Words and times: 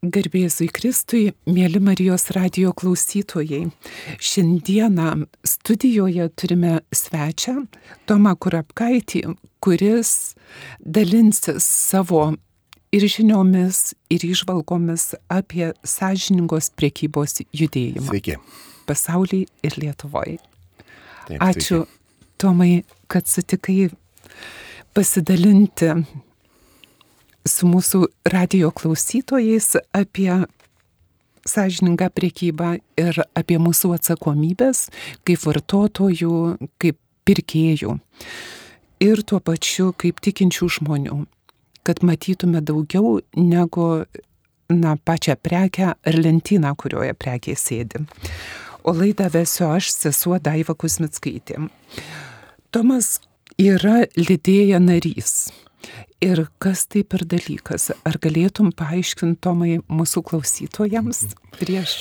Garbėzui 0.00 0.70
Kristui, 0.72 1.34
mėly 1.44 1.76
Marijos 1.84 2.30
radio 2.32 2.70
klausytojai. 2.72 3.66
Šiandieną 4.16 5.26
studijoje 5.44 6.24
turime 6.40 6.78
svečią 6.88 7.66
Tomą 8.08 8.32
Kurapkaitį, 8.40 9.20
kuris 9.60 10.12
dalinsis 10.80 11.66
savo 11.68 12.22
ir 12.96 13.04
žiniomis, 13.12 13.92
ir 14.08 14.24
išvalgomis 14.24 15.10
apie 15.28 15.74
sąžiningos 15.84 16.72
priekybos 16.80 17.42
judėjimą. 17.52 18.08
Sveiki. 18.08 18.38
Pasaulyje 18.88 19.52
ir 19.68 19.78
Lietuvoje. 19.84 20.38
Taip, 21.28 21.36
Ačiū, 21.44 21.84
sveiki. 21.84 22.00
Tomai, 22.40 22.72
kad 23.04 23.28
sutikai 23.28 23.90
pasidalinti 24.96 25.92
su 27.48 27.68
mūsų 27.68 28.06
radio 28.32 28.70
klausytojais 28.70 29.76
apie 29.96 30.32
sąžiningą 31.48 32.10
priekybą 32.12 32.72
ir 33.00 33.22
apie 33.34 33.58
mūsų 33.58 33.94
atsakomybės 33.96 34.88
kaip 35.24 35.44
vartotojų, 35.46 36.34
kaip 36.82 36.98
pirkėjų 37.28 37.96
ir 39.00 39.22
tuo 39.24 39.40
pačiu 39.40 39.90
kaip 39.96 40.20
tikinčių 40.20 40.68
žmonių, 40.76 41.22
kad 41.86 42.02
matytume 42.04 42.60
daugiau 42.60 43.20
negu 43.36 44.04
na, 44.70 44.94
pačią 44.96 45.36
prekę 45.40 45.94
ar 45.96 46.18
lentyną, 46.24 46.74
kurioje 46.76 47.16
prekė 47.16 47.56
sėdi. 47.58 48.04
O 48.84 48.94
laidą 48.96 49.28
vesiu 49.32 49.66
aš, 49.72 49.90
sesuo 49.92 50.38
Daiva 50.40 50.76
Kusmitskaitė. 50.78 51.58
Tomas 52.70 53.18
yra 53.60 54.04
lydėja 54.16 54.78
narys. 54.80 55.50
Ir 56.20 56.42
kas 56.60 56.82
tai 56.84 57.00
per 57.08 57.22
dalykas? 57.24 57.90
Ar 58.04 58.18
galėtum 58.20 58.74
paaiškinti, 58.76 59.38
Tomai, 59.40 59.78
mūsų 59.88 60.20
klausytojams 60.28 61.22
prieš 61.56 61.94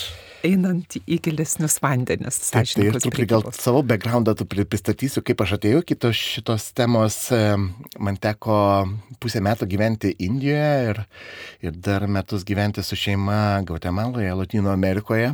einant 0.44 0.98
į 1.00 1.22
gilesnius 1.24 1.78
vandenis? 1.84 2.42
Taip, 2.52 2.68
tai 2.76 2.88
ir 2.90 2.98
truputį 3.00 3.28
gal 3.32 3.46
savo 3.56 3.80
backgroundą 3.88 4.34
tu 4.36 4.44
pri- 4.44 4.66
pristatysiu, 4.68 5.24
kaip 5.24 5.40
aš 5.46 5.54
atėjau 5.56 5.80
iki 5.86 5.96
tos 5.96 6.20
šitos 6.20 6.68
temos. 6.76 7.22
Man 7.96 8.20
teko 8.20 8.58
pusę 9.24 9.40
metų 9.40 9.70
gyventi 9.72 10.12
Indijoje 10.28 10.92
ir, 10.92 11.02
ir 11.64 11.80
dar 11.80 12.04
metus 12.12 12.44
gyventi 12.44 12.84
su 12.84 13.00
šeima 13.00 13.64
Gvatemaloje, 13.68 14.36
Latino 14.36 14.76
Amerikoje. 14.76 15.32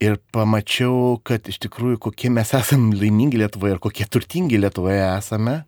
Ir 0.00 0.16
pamačiau, 0.32 1.20
kad 1.20 1.44
iš 1.52 1.60
tikrųjų 1.68 2.00
kokie 2.08 2.32
mes 2.32 2.56
esame 2.56 2.96
laimingi 2.96 3.44
Lietuvoje 3.44 3.76
ir 3.76 3.84
kokie 3.84 4.08
turtingi 4.08 4.56
Lietuvoje 4.56 5.04
esame. 5.18 5.60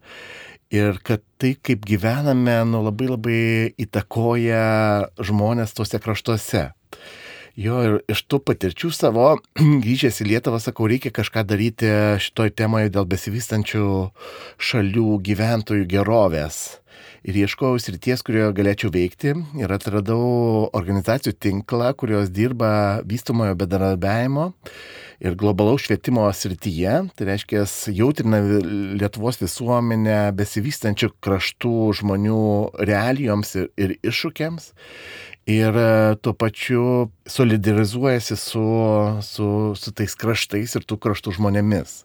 Ir 0.74 0.98
kad 1.06 1.22
tai, 1.38 1.54
kaip 1.62 1.84
gyvename, 1.86 2.56
nu, 2.66 2.80
labai 2.82 3.06
labai 3.12 3.42
įtakoja 3.78 4.64
žmonės 5.22 5.76
tuose 5.76 6.00
kraštuose. 6.02 6.70
Jo, 7.56 7.76
ir 7.86 7.94
iš 8.12 8.24
tų 8.28 8.42
patirčių 8.44 8.90
savo, 8.92 9.28
grįžęs 9.84 10.18
į 10.20 10.26
Lietuvą, 10.32 10.58
sakau, 10.60 10.88
reikia 10.90 11.12
kažką 11.14 11.46
daryti 11.48 11.88
šitoj 12.20 12.52
temoje 12.58 12.90
dėl 12.92 13.06
besivystančių 13.08 13.86
šalių 14.58 15.06
gyventojų 15.24 15.86
gerovės. 15.94 16.82
Ir 17.26 17.34
ieškojau 17.34 17.80
srities, 17.82 18.20
kurioje 18.22 18.52
galėčiau 18.54 18.92
veikti 18.94 19.32
ir 19.58 19.72
atradau 19.74 20.68
organizacijų 20.78 21.32
tinklą, 21.42 21.88
kurios 21.98 22.30
dirba 22.30 23.00
vystumojo 23.02 23.56
bedarbiavimo 23.58 24.52
ir 25.18 25.34
globalaus 25.34 25.88
švietimo 25.88 26.28
srityje. 26.30 26.94
Tai 27.18 27.26
reiškia, 27.26 27.64
jautrina 27.98 28.38
Lietuvos 29.00 29.40
visuomenę 29.42 30.20
besivystančių 30.38 31.10
kraštų 31.18 31.74
žmonių 31.98 32.42
realijoms 32.86 33.56
ir, 33.58 33.72
ir 33.74 33.96
iššūkiams. 34.06 34.70
Ir 35.46 35.76
e, 35.78 35.90
tuo 36.22 36.32
pačiu 36.34 36.84
solidarizuojasi 37.30 38.34
su, 38.38 38.66
su, 39.22 39.48
su 39.78 39.92
tais 39.94 40.14
kraštais 40.18 40.78
ir 40.78 40.86
tų 40.86 40.98
kraštų 41.02 41.36
žmonėmis. 41.38 42.00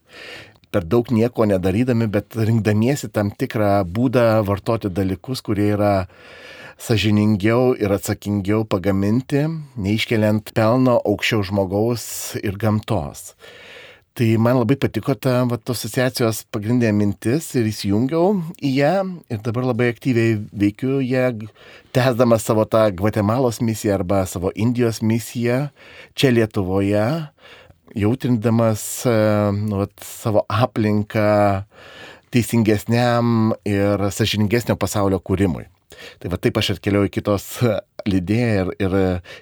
Per 0.71 0.85
daug 0.87 1.09
nieko 1.11 1.43
nedarydami, 1.49 2.07
bet 2.07 2.37
rinkdamiesi 2.37 3.09
tam 3.11 3.33
tikrą 3.35 3.81
būdą 3.83 4.41
vartoti 4.47 4.87
dalykus, 4.87 5.43
kurie 5.43 5.73
yra 5.75 6.07
sažiningiau 6.81 7.73
ir 7.75 7.91
atsakingiau 7.93 8.63
pagaminti, 8.65 9.43
neiškeliant 9.75 10.53
pelno 10.55 10.95
aukščiau 11.03 11.43
žmogaus 11.51 12.05
ir 12.41 12.55
gamtos. 12.61 13.33
Tai 14.11 14.27
man 14.43 14.57
labai 14.59 14.75
patiko 14.75 15.13
ta 15.15 15.37
vat, 15.47 15.69
asociacijos 15.71 16.41
pagrindinė 16.51 16.91
mintis 16.91 17.45
ir 17.55 17.69
įsijungiau 17.69 18.33
į 18.59 18.71
ją 18.75 18.95
ir 19.31 19.39
dabar 19.45 19.69
labai 19.69 19.87
aktyviai 19.93 20.33
veikiu 20.51 20.97
ją, 20.99 21.29
tęsdamas 21.95 22.43
savo 22.43 22.65
tą 22.67 22.89
Gvatemalos 22.99 23.61
misiją 23.63 23.95
arba 23.95 24.25
savo 24.27 24.51
Indijos 24.51 24.99
misiją 24.99 25.61
čia 26.11 26.33
Lietuvoje, 26.35 27.05
jautrindamas 27.97 29.05
e, 29.09 29.15
nu, 29.57 29.81
vat, 29.83 29.93
savo 30.05 30.45
aplinką 30.49 31.63
teisingesniam 32.31 33.51
ir 33.67 34.07
sažiningesnio 34.15 34.77
pasaulio 34.79 35.19
kūrimui. 35.19 35.65
Tai 36.21 36.31
va 36.31 36.39
taip 36.41 36.57
aš 36.57 36.75
atkeliauju 36.75 37.09
į 37.09 37.15
kitos 37.17 37.47
lydėją 38.09 38.53
ir, 38.63 38.71
ir, 38.79 38.95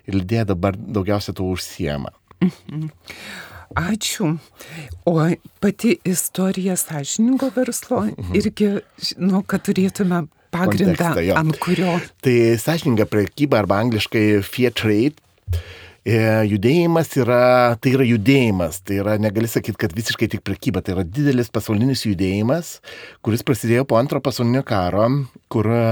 ir 0.09 0.17
lydėja 0.17 0.49
dabar 0.53 0.77
daugiausia 0.79 1.35
tuo 1.37 1.53
užsiema. 1.53 2.11
Ačiū. 3.77 4.31
O 5.05 5.13
pati 5.61 5.93
istorija 6.07 6.75
sąžiningo 6.79 7.51
verslo 7.55 8.07
irgi, 8.33 8.71
nu, 9.21 9.43
kad 9.45 9.63
turėtume 9.67 10.23
pagrindą, 10.53 11.13
ant 11.37 11.59
kurio. 11.61 11.99
Tai 12.25 12.37
sąžininga 12.57 13.05
prekyba 13.09 13.61
arba 13.61 13.83
angliškai 13.83 14.41
fair 14.45 14.73
trade. 14.73 15.21
E, 16.05 16.19
Judėjimas 16.49 17.11
yra, 17.19 17.75
tai 17.81 17.93
yra 17.97 18.07
judėjimas, 18.07 18.81
tai 18.85 18.99
yra, 19.01 19.17
negali 19.21 19.49
sakyti, 19.49 19.79
kad 19.79 19.95
visiškai 19.97 20.29
tik 20.35 20.45
prekyba, 20.47 20.83
tai 20.83 20.95
yra 20.97 21.05
didelis 21.07 21.51
pasaulinis 21.53 22.05
judėjimas, 22.07 22.77
kuris 23.25 23.45
prasidėjo 23.45 23.87
po 23.89 23.99
antro 23.99 24.21
pasaulinio 24.23 24.63
karo, 24.67 25.07
kur 25.51 25.69
e, 25.73 25.83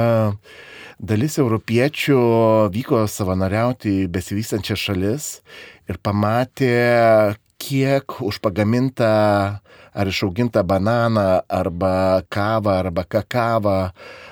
dalis 0.98 1.38
europiečių 1.42 2.20
vyko 2.74 3.04
savanoriauti 3.12 4.04
į 4.04 4.08
besivystančias 4.14 4.88
šalis 4.88 5.30
ir 5.88 6.00
pamatė, 6.04 7.38
kiek 7.62 8.20
už 8.22 8.40
pagamintą 8.42 9.62
ar 9.98 10.10
išaugintą 10.12 10.62
bananą, 10.68 11.26
arba 11.50 12.22
kavą, 12.30 12.76
arba 12.84 13.04
kakavą, 13.04 13.78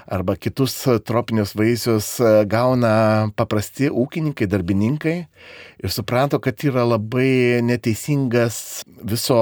arba 0.06 0.36
kitus 0.38 0.78
tropinius 1.06 1.56
vaisius 1.58 2.20
e, 2.22 2.34
gauna 2.46 3.31
paprasti 3.36 3.90
ūkininkai, 3.90 4.48
darbininkai 4.52 5.16
ir 5.81 5.94
suprato, 5.94 6.40
kad 6.44 6.62
yra 6.68 6.86
labai 6.86 7.64
neteisingas 7.66 8.84
viso 9.02 9.40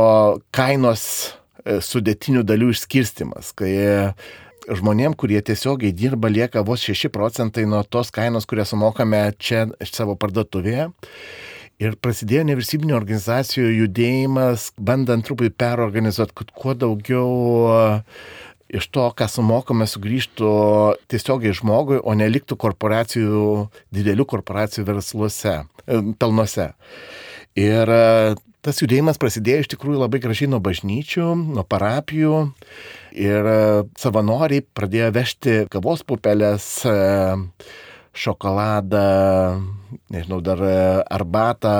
kainos 0.56 1.03
e, 1.66 1.81
sudėtinių 1.84 2.45
dalių 2.47 2.72
išskirstimas, 2.72 3.51
kai 3.59 3.73
žmonėm, 4.72 5.16
kurie 5.19 5.41
tiesiogiai 5.44 5.91
dirba, 5.91 6.31
lieka 6.31 6.63
vos 6.63 6.84
6 6.88 7.11
procentai 7.11 7.66
nuo 7.67 7.84
tos 7.84 8.13
kainos, 8.16 8.47
kurią 8.47 8.66
sumokame 8.69 9.25
čia 9.40 9.67
iš 9.84 9.91
savo 9.97 10.16
parduotuvėje. 10.19 10.88
Ir 11.81 11.95
prasidėjo 11.97 12.44
nevyriausybinio 12.45 12.95
organizacijų 13.00 13.72
judėjimas, 13.73 14.69
bandant 14.78 15.25
truputį 15.25 15.56
perorganizuoti, 15.57 16.35
kad 16.38 16.53
kuo 16.53 16.75
daugiau 16.78 17.31
e, 17.73 17.79
iš 18.78 18.88
to, 18.94 19.07
ką 19.17 19.28
sumokame, 19.31 19.88
sugrįžtų 19.89 20.51
tiesiogiai 21.09 21.56
žmogui, 21.57 21.97
o 21.97 22.13
neliktų 22.17 22.59
korporacijų, 22.61 23.47
didelių 23.95 24.28
korporacijų 24.35 24.85
versluose, 24.91 25.57
e, 25.88 26.00
pelnuose. 26.22 26.69
Ir 27.57 27.90
e, 27.97 28.05
tas 28.63 28.85
judėjimas 28.85 29.17
prasidėjo 29.22 29.66
iš 29.66 29.73
tikrųjų 29.73 30.05
labai 30.05 30.22
gražiai 30.22 30.53
nuo 30.53 30.61
bažnyčių, 30.63 31.28
nuo 31.57 31.66
parapijų. 31.66 32.47
Ir 33.17 33.53
savanoriai 34.00 34.63
pradėjo 34.73 35.09
vežti 35.13 35.57
kavos 35.73 36.01
pupelės, 36.07 36.66
šokoladą, 38.13 39.03
nežinau, 40.13 40.41
dar 40.45 40.61
e, 40.63 40.78
arbatą 41.13 41.75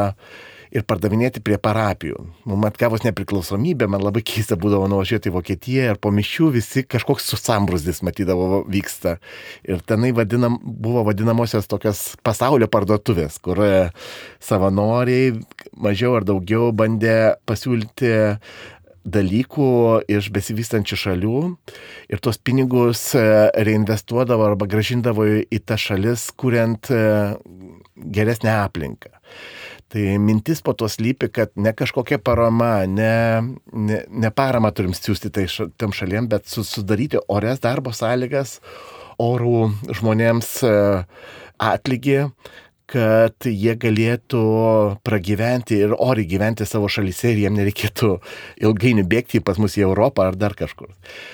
ir 0.74 0.86
pardavinėti 0.90 1.42
prie 1.46 1.60
parapijų. 1.62 2.18
Mums 2.50 2.72
atkavus 2.72 3.04
nepriklausomybę, 3.06 3.88
man 3.92 4.02
labai 4.02 4.24
keista 4.26 4.58
būdavo 4.60 4.88
nuvažiuoti 4.90 5.30
į 5.30 5.36
Vokietiją 5.36 5.92
ir 5.92 6.00
po 6.02 6.10
mišių 6.14 6.50
visi 6.56 6.84
kažkoks 6.90 7.30
susambrusdis 7.30 8.02
matydavo 8.06 8.64
vyksta. 8.66 9.20
Ir 9.70 9.84
tenai 9.86 10.12
vadinam, 10.18 10.58
buvo 10.64 11.06
vadinamosios 11.08 11.70
tokios 11.70 12.04
pasaulio 12.26 12.70
parduotuvės, 12.74 13.38
kur 13.44 13.62
e, 13.62 13.74
savanoriai 14.44 15.36
mažiau 15.78 16.18
ar 16.18 16.26
daugiau 16.28 16.72
bandė 16.74 17.36
pasiūlyti 17.50 18.14
dalykų 19.04 19.70
iš 20.16 20.30
besivystančių 20.34 20.98
šalių 21.00 21.40
ir 22.14 22.22
tuos 22.24 22.40
pinigus 22.40 23.10
e, 23.20 23.24
reinvestuodavo 23.68 24.48
arba 24.48 24.68
gražindavo 24.72 25.28
į 25.44 25.60
tas 25.68 25.84
šalis, 25.90 26.30
kuriant 26.40 26.90
geresnę 28.06 28.54
aplinką. 28.62 29.10
Tai 29.94 30.04
mintis 30.18 30.62
po 30.66 30.74
to 30.74 30.88
slypi, 30.90 31.30
kad 31.30 31.52
ne 31.56 31.74
kažkokia 31.74 32.18
parama, 32.18 32.86
ne, 32.90 33.44
ne, 33.74 34.00
ne 34.10 34.32
parama 34.34 34.72
turim 34.74 34.96
siūsti 34.98 35.30
tai 35.34 35.46
ša, 35.52 35.70
tam 35.78 35.94
šaliem, 35.94 36.28
bet 36.32 36.50
su, 36.50 36.64
sudaryti 36.66 37.22
ores 37.30 37.62
darbo 37.62 37.94
sąlygas, 37.94 38.58
orų 39.22 39.68
žmonėms 39.94 40.50
e, 40.66 40.74
atlygį, 41.62 42.18
kad 42.90 43.48
jie 43.48 43.74
galėtų 43.80 44.42
pragyventi 45.08 45.78
ir 45.86 45.94
oriai 45.96 46.28
gyventi 46.28 46.68
savo 46.68 46.90
šalyse 46.92 47.32
ir 47.32 47.42
jiem 47.46 47.56
nereikėtų 47.58 48.10
ilgainiui 48.66 49.06
bėgti 49.10 49.42
pas 49.46 49.60
mus 49.62 49.78
į 49.80 49.86
Europą 49.88 50.28
ar 50.30 50.38
dar 50.40 50.56
kažkur. 50.60 50.92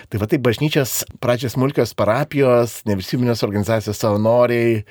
Tai 0.09 0.21
va 0.21 0.29
tai 0.29 0.39
bažnyčios 0.45 1.03
pradžios 1.23 1.57
smulkios 1.57 1.95
parapijos, 1.97 2.79
nevyriausybinės 2.89 3.43
organizacijos 3.47 3.99
savanoriai 3.99 4.83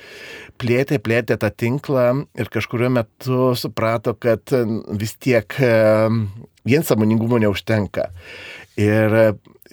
plėtė, 0.58 0.98
plėtė 0.98 1.38
tą 1.40 1.52
tinklą 1.54 2.08
ir 2.38 2.50
kažkurio 2.52 2.90
metu 2.92 3.52
suprato, 3.58 4.16
kad 4.18 4.50
vis 4.98 5.14
tiek 5.22 5.54
vien 6.68 6.84
samoningumo 6.84 7.38
neužtenka. 7.40 8.10
Ir 8.78 9.14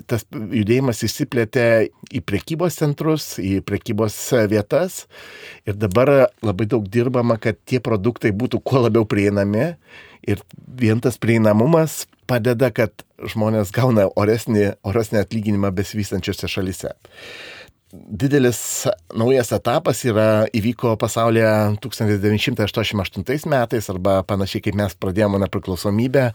tas 0.09 0.25
judėjimas 0.31 1.03
įsiplėtė 1.07 1.65
į 2.11 2.21
prekybos 2.27 2.79
centrus, 2.81 3.35
į 3.39 3.61
prekybos 3.65 4.17
vietas. 4.51 5.05
Ir 5.67 5.79
dabar 5.79 6.29
labai 6.45 6.67
daug 6.71 6.87
dirbama, 6.91 7.39
kad 7.41 7.59
tie 7.65 7.79
produktai 7.83 8.33
būtų 8.35 8.61
kuo 8.65 8.85
labiau 8.85 9.07
prieinami. 9.07 9.73
Ir 10.25 10.41
vien 10.79 11.01
tas 11.03 11.19
prieinamumas 11.21 12.05
padeda, 12.25 12.71
kad 12.73 13.05
žmonės 13.21 13.71
gauna 13.71 14.07
oresnį, 14.17 14.71
oresnį 14.83 15.21
atlyginimą 15.21 15.69
besivystančiose 15.75 16.49
šalise 16.49 16.95
didelis 18.09 18.59
naujas 19.15 19.51
etapas 19.55 20.01
yra 20.07 20.45
įvyko 20.55 20.95
pasaulyje 20.99 21.49
1988 21.83 23.49
metais 23.51 23.89
arba 23.91 24.17
panašiai 24.27 24.63
kaip 24.65 24.77
mes 24.79 24.95
pradėjome 24.99 25.39
nepriklausomybę 25.43 26.25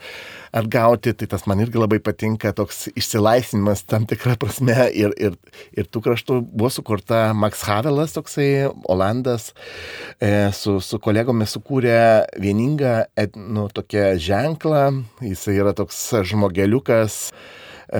atgauti, 0.57 1.15
tai 1.15 1.29
tas 1.31 1.47
man 1.51 1.62
irgi 1.62 1.81
labai 1.81 2.01
patinka, 2.03 2.53
toks 2.57 2.89
išsilaisvinimas 2.99 3.85
tam 3.91 4.07
tikrą 4.11 4.37
prasme 4.41 4.77
ir, 4.97 5.15
ir, 5.21 5.39
ir 5.77 5.89
tų 5.91 6.03
kraštų. 6.07 6.41
Buvo 6.51 6.73
sukurta 6.75 7.31
Max 7.37 7.65
Havelas, 7.69 8.17
toksai 8.17 8.51
Olandas, 8.91 9.51
e, 10.19 10.51
su, 10.57 10.79
su 10.85 11.01
kolegomis 11.03 11.55
sukūrė 11.57 12.01
vieningą, 12.43 12.97
nu, 13.39 13.69
tokią 13.75 14.12
ženklą, 14.21 14.85
jisai 15.25 15.59
yra 15.61 15.75
toks 15.77 16.03
žmogeliukas, 16.31 17.23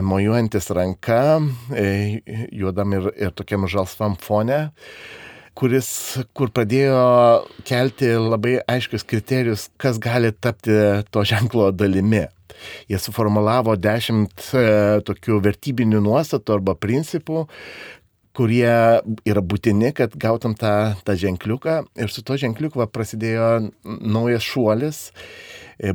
mojuojantis 0.03 0.71
ranka, 0.77 1.41
e, 1.75 2.21
juodam 2.55 2.95
ir, 2.99 3.11
ir 3.19 3.35
tokiam 3.35 3.67
žalsvam 3.71 4.15
fone 4.21 4.69
kuris, 5.61 5.89
kur 6.37 6.51
pradėjo 6.55 7.01
kelti 7.69 8.11
labai 8.17 8.59
aiškius 8.71 9.05
kriterijus, 9.09 9.69
kas 9.81 9.99
gali 10.03 10.33
tapti 10.33 10.77
to 11.13 11.25
ženklo 11.27 11.71
dalimi. 11.75 12.27
Jie 12.91 12.99
suformulavo 13.01 13.77
dešimt 13.81 14.51
e, 14.53 14.65
tokių 15.07 15.41
vertybinių 15.45 16.03
nuostatų 16.05 16.59
arba 16.59 16.75
principų, 16.77 17.47
kurie 18.37 18.73
yra 19.29 19.43
būtini, 19.43 19.93
kad 19.97 20.15
gautum 20.21 20.55
tą, 20.59 20.95
tą 21.05 21.17
ženkliuką. 21.19 21.81
Ir 22.01 22.13
su 22.13 22.25
to 22.27 22.37
ženkliuku 22.41 22.85
prasidėjo 22.93 23.71
naujas 23.85 24.45
šuolis 24.47 25.09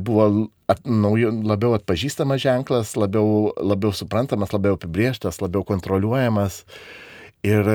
buvo 0.02 0.48
at, 0.70 0.82
naujo, 0.84 1.30
labiau 1.46 1.76
atpažįstamas 1.76 2.42
ženklas, 2.42 2.94
labiau, 2.98 3.52
labiau 3.62 3.94
suprantamas, 3.94 4.54
labiau 4.54 4.78
apibrieštas, 4.78 5.40
labiau 5.44 5.64
kontroliuojamas. 5.66 6.64
Ir 7.46 7.68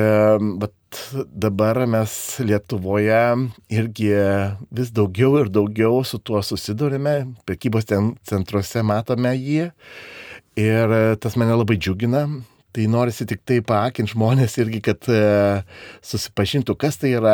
bet 0.59 0.99
dabar 1.31 1.77
mes 1.87 2.11
Lietuvoje 2.43 3.21
irgi 3.71 4.09
vis 4.75 4.91
daugiau 4.91 5.37
ir 5.39 5.51
daugiau 5.53 6.01
su 6.03 6.19
tuo 6.19 6.41
susidurime, 6.43 7.31
prekybos 7.47 7.87
centruose 8.27 8.83
matome 8.83 9.31
jį. 9.37 9.69
Ir 10.59 10.97
tas 11.23 11.37
mane 11.39 11.55
labai 11.55 11.79
džiugina, 11.79 12.25
Tai 12.71 12.85
norisi 12.87 13.25
tik 13.27 13.41
tai 13.43 13.57
paakinti 13.67 14.13
žmonės 14.13 14.53
irgi, 14.63 14.79
kad 14.85 15.07
e, 15.11 15.17
susipažintų, 16.07 16.77
kas 16.79 16.95
tai 17.01 17.11
yra, 17.17 17.33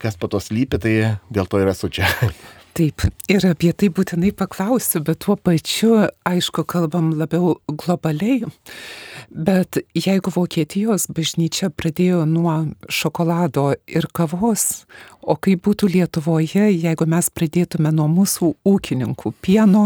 kas 0.00 0.16
po 0.16 0.30
to 0.32 0.40
slypi, 0.40 0.80
tai 0.80 0.94
dėl 1.28 1.44
to 1.44 1.60
ir 1.60 1.68
esu 1.74 1.90
čia. 1.92 2.08
Taip, 2.78 3.02
ir 3.26 3.42
apie 3.42 3.72
tai 3.74 3.88
būtinai 3.90 4.28
paklausiu, 4.38 5.00
bet 5.02 5.24
tuo 5.24 5.34
pačiu, 5.34 5.96
aišku, 6.28 6.62
kalbam 6.62 7.08
labiau 7.18 7.56
globaliai. 7.66 8.46
Bet 9.34 9.80
jeigu 9.98 10.30
Vokietijos 10.30 11.08
bažnyčia 11.10 11.72
pradėjo 11.74 12.20
nuo 12.30 12.54
šokolado 12.86 13.72
ir 13.90 14.06
kavos, 14.14 14.84
o 15.26 15.34
kaip 15.34 15.64
būtų 15.66 15.90
Lietuvoje, 15.96 16.68
jeigu 16.70 17.08
mes 17.10 17.32
pradėtume 17.34 17.90
nuo 17.98 18.06
mūsų 18.12 18.52
ūkininkų 18.70 19.34
pieno, 19.42 19.82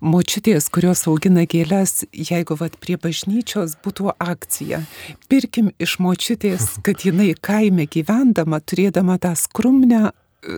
močiutės, 0.00 0.70
kurios 0.72 1.04
augina 1.12 1.44
gėlės, 1.44 2.06
jeigu 2.16 2.56
vat 2.56 2.80
prie 2.80 2.96
bažnyčios 2.96 3.76
būtų 3.84 4.16
akcija, 4.16 4.80
pirkim 5.28 5.68
iš 5.76 6.00
močiutės, 6.00 6.78
kad 6.80 7.04
jinai 7.04 7.34
kaime 7.36 7.84
gyvendama, 7.84 8.64
turėdama 8.64 9.20
tą 9.20 9.36
skrumnę 9.36 10.14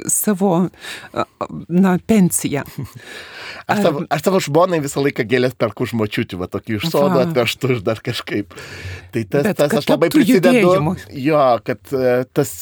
savo, 0.06 0.68
na, 1.68 1.98
pensiją. 2.06 2.62
Aš 3.66 3.82
savo, 3.82 4.02
aš 4.10 4.24
savo 4.24 4.40
žmonai 4.44 4.80
visą 4.84 5.02
laiką 5.04 5.26
gėlės 5.28 5.54
perku 5.56 5.86
už 5.86 5.94
močiutį, 6.00 6.38
va 6.40 6.48
tokį 6.52 6.78
iš 6.78 6.88
sodo 6.92 7.20
atvežtų 7.22 7.76
ir 7.76 7.84
dar 7.84 8.00
kažkaip. 8.04 8.56
Tai 9.14 9.22
tas, 9.30 9.46
Bet, 9.46 9.56
tas 9.60 9.78
aš 9.80 9.88
labai 9.88 10.10
prisidedu. 10.12 10.58
Judėjimu. 10.58 10.96
Jo, 11.24 11.44
kad 11.64 11.94
e, 11.96 12.14
tas 12.36 12.52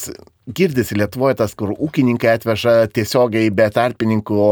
girdisi 0.47 0.99
Lietuvoje 0.99 1.39
tas, 1.43 1.55
kur 1.59 1.75
ūkininkai 1.75 2.33
atveža 2.37 2.89
tiesiogiai 2.95 3.53
be 3.55 3.69
tarpininkų 3.73 4.49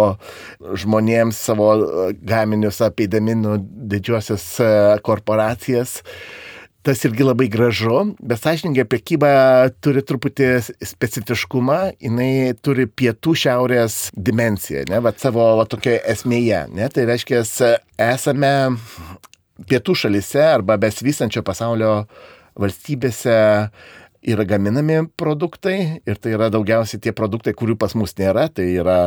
žmonėms 0.84 1.42
savo 1.50 1.72
e, 1.78 2.12
gaminius 2.18 2.82
apeidami 2.86 3.38
nu 3.38 3.58
didžiosios 3.60 4.46
e, 4.62 4.70
korporacijas. 5.06 6.00
Uh, 6.00 6.49
tas 6.86 7.04
irgi 7.04 7.24
labai 7.26 7.48
gražu, 7.52 8.14
bet 8.24 8.40
sąžininkai 8.40 8.86
prekyba 8.88 9.30
turi 9.84 10.02
truputį 10.06 10.48
specifiškumą, 10.90 11.78
jinai 12.00 12.56
turi 12.64 12.86
pietų 12.88 13.34
šiaurės 13.42 14.00
dimenciją, 14.16 14.86
ne, 14.90 15.00
va 15.04 15.12
savo 15.20 15.44
va, 15.60 15.66
tokioje 15.68 16.00
esmėje, 16.14 16.64
ne, 16.72 16.88
tai 16.92 17.06
reiškia, 17.10 17.42
esame 18.10 18.52
pietų 19.68 19.96
šalise 20.04 20.44
arba 20.46 20.78
besivystančio 20.80 21.44
pasaulio 21.44 21.94
valstybėse 22.60 23.36
yra 24.30 24.44
gaminami 24.44 25.02
produktai 25.20 25.76
ir 26.08 26.20
tai 26.20 26.34
yra 26.36 26.48
daugiausiai 26.52 27.00
tie 27.00 27.12
produktai, 27.16 27.54
kurių 27.56 27.76
pas 27.80 27.92
mus 27.96 28.16
nėra, 28.18 28.48
tai 28.52 28.70
yra 28.80 29.00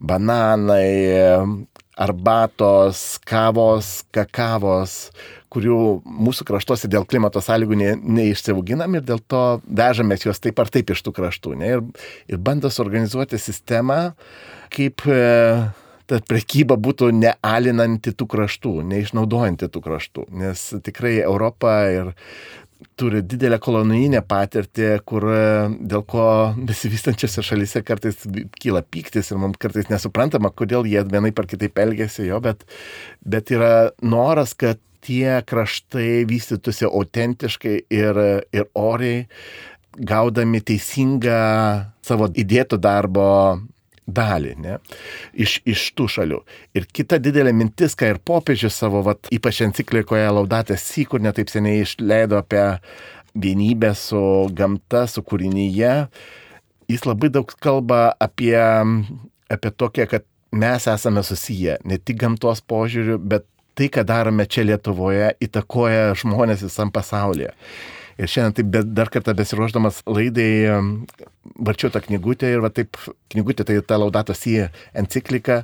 bananai, 0.00 1.64
arbatos, 1.96 3.16
kavos, 3.24 4.04
kakavos, 4.12 5.10
kurių 5.52 5.78
mūsų 6.04 6.46
kraštuose 6.48 6.90
dėl 6.90 7.06
klimato 7.08 7.42
sąlygų 7.44 7.78
ne, 7.78 7.90
neišsiauginam 8.18 8.98
ir 8.98 9.06
dėl 9.06 9.22
to 9.30 9.44
vežamės 9.66 10.26
juos 10.26 10.42
taip 10.42 10.60
ar 10.62 10.70
taip 10.72 10.92
iš 10.92 11.04
tų 11.06 11.14
kraštų. 11.16 11.56
Ne, 11.60 11.72
ir, 11.76 11.84
ir 12.30 12.42
bando 12.42 12.70
suorganizuoti 12.72 13.40
sistemą, 13.40 14.00
kaip 14.74 15.06
e, 15.06 15.22
ta 16.06 16.20
prekyba 16.28 16.78
būtų 16.80 17.10
nealinanti 17.14 18.14
tų 18.16 18.28
kraštų, 18.34 18.76
neišnaudojanti 18.92 19.70
tų 19.72 19.82
kraštų. 19.86 20.28
Nes 20.42 20.68
tikrai 20.86 21.18
Europa 21.24 21.78
ir 21.94 22.14
turi 22.96 23.22
didelę 23.24 23.58
kolonijinę 23.62 24.20
patirtį, 24.28 24.88
kur 25.08 25.26
e, 25.32 25.40
dėl 25.88 26.02
ko 26.08 26.26
besivystančiose 26.68 27.44
šalyse 27.44 27.82
kartais 27.86 28.24
kyla 28.60 28.82
pyktis 28.84 29.30
ir 29.32 29.40
mums 29.40 29.60
kartais 29.60 29.88
nesuprantama, 29.92 30.52
kodėl 30.52 30.88
jie 30.88 31.02
vienai 31.08 31.32
par 31.36 31.48
kitaip 31.48 31.78
elgesi 31.80 32.28
jo, 32.28 32.40
bet, 32.44 32.64
bet 33.24 33.52
yra 33.52 33.90
noras, 34.04 34.54
kad 34.56 34.80
tie 35.06 35.38
kraštai 35.46 36.26
vystytųsi 36.28 36.88
autentiškai 36.88 37.78
ir, 37.94 38.20
ir 38.52 38.68
oriai, 38.74 39.24
gaudami 39.96 40.60
teisingą 40.60 41.40
savo 42.04 42.28
įdėto 42.36 42.78
darbo 42.82 43.26
dalį, 44.06 44.52
ne, 44.62 44.76
iš, 45.34 45.58
iš 45.66 45.88
tų 45.98 46.06
šalių. 46.14 46.40
Ir 46.78 46.86
kita 46.94 47.18
didelė 47.22 47.52
mintis, 47.56 47.96
ką 47.98 48.12
ir 48.12 48.20
popiežius 48.22 48.78
savo, 48.78 49.02
vat, 49.06 49.26
ypač 49.34 49.64
enciklikoje 49.66 50.28
Laudatės 50.30 50.84
Si, 50.86 51.06
kur 51.08 51.22
netaip 51.22 51.50
seniai 51.50 51.82
išleido 51.82 52.38
apie 52.38 52.62
vienybę 53.36 53.92
su 53.98 54.22
gamta, 54.56 55.06
su 55.10 55.24
kūrinyje, 55.26 55.94
jis 56.92 57.04
labai 57.08 57.32
daug 57.34 57.50
kalba 57.60 58.14
apie, 58.22 58.56
apie 59.50 59.74
tokią, 59.74 60.06
kad 60.12 60.26
mes 60.56 60.86
esame 60.88 61.24
susiję 61.26 61.80
ne 61.84 61.98
tik 61.98 62.20
gamtos 62.22 62.62
požiūriu, 62.62 63.18
bet 63.18 63.48
tai, 63.76 63.90
ką 63.92 64.04
darome 64.08 64.46
čia 64.48 64.64
Lietuvoje, 64.66 65.34
įtakoja 65.44 66.14
žmonės 66.18 66.64
visam 66.64 66.92
pasaulyje. 66.94 67.52
Ir 68.16 68.30
šiandien 68.32 68.54
taip 68.56 68.92
dar 68.96 69.10
kartą 69.12 69.34
besiruoždamas 69.36 70.00
laidai, 70.08 70.72
varčiau 71.60 71.92
tą 71.92 72.00
knygutę 72.06 72.48
ir 72.54 72.64
va 72.64 72.70
taip, 72.72 72.96
knygutė 73.32 73.66
tai 73.68 73.76
ta 73.84 73.98
laudatos 74.00 74.40
į 74.48 74.70
encikliką. 74.96 75.60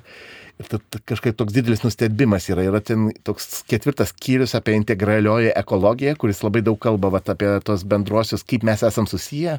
Ir 0.62 1.02
kažkaip 1.08 1.36
toks 1.38 1.54
didelis 1.54 1.82
nustebimas 1.84 2.46
yra. 2.52 2.64
Yra 2.70 2.80
ten 2.84 3.10
toks 3.26 3.62
ketvirtas 3.70 4.14
skyrius 4.14 4.54
apie 4.58 4.76
integralioji 4.78 5.52
ekologiją, 5.58 6.16
kuris 6.20 6.42
labai 6.46 6.62
daug 6.64 6.78
kalba 6.82 7.10
vat, 7.16 7.30
apie 7.34 7.50
tos 7.66 7.84
bendruosius, 7.88 8.46
kaip 8.46 8.66
mes 8.66 8.84
esam 8.86 9.08
susiję. 9.10 9.58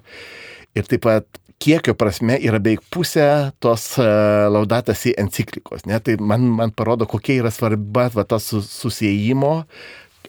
Ir 0.74 0.88
taip 0.90 1.04
pat 1.06 1.28
kiekio 1.64 1.96
prasme 1.96 2.38
yra 2.44 2.60
beveik 2.60 2.84
pusė 2.92 3.26
tos 3.64 3.94
uh, 4.02 4.48
laudatas 4.52 5.06
į 5.08 5.18
enciklikos. 5.24 5.86
Ne? 5.90 6.00
Tai 6.04 6.18
man, 6.20 6.48
man 6.58 6.74
parodo, 6.76 7.08
kokia 7.10 7.44
yra 7.44 7.52
svarba 7.54 8.10
va, 8.16 8.26
tos 8.28 8.50
susijimo 8.68 9.60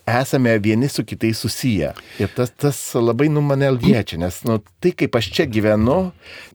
esame 0.04 0.59
vieni 0.59 0.88
su 0.88 1.04
kitais 1.04 1.38
susiję. 1.40 1.95
Ir 2.21 2.28
tas, 2.37 2.52
tas 2.57 2.78
labai 2.95 3.31
nu 3.33 3.40
mane 3.40 3.71
liečia, 3.73 4.19
nes 4.21 4.43
nu, 4.45 4.59
tai, 4.81 4.93
kaip 4.93 5.16
aš 5.16 5.31
čia 5.33 5.47
gyvenu, 5.49 6.11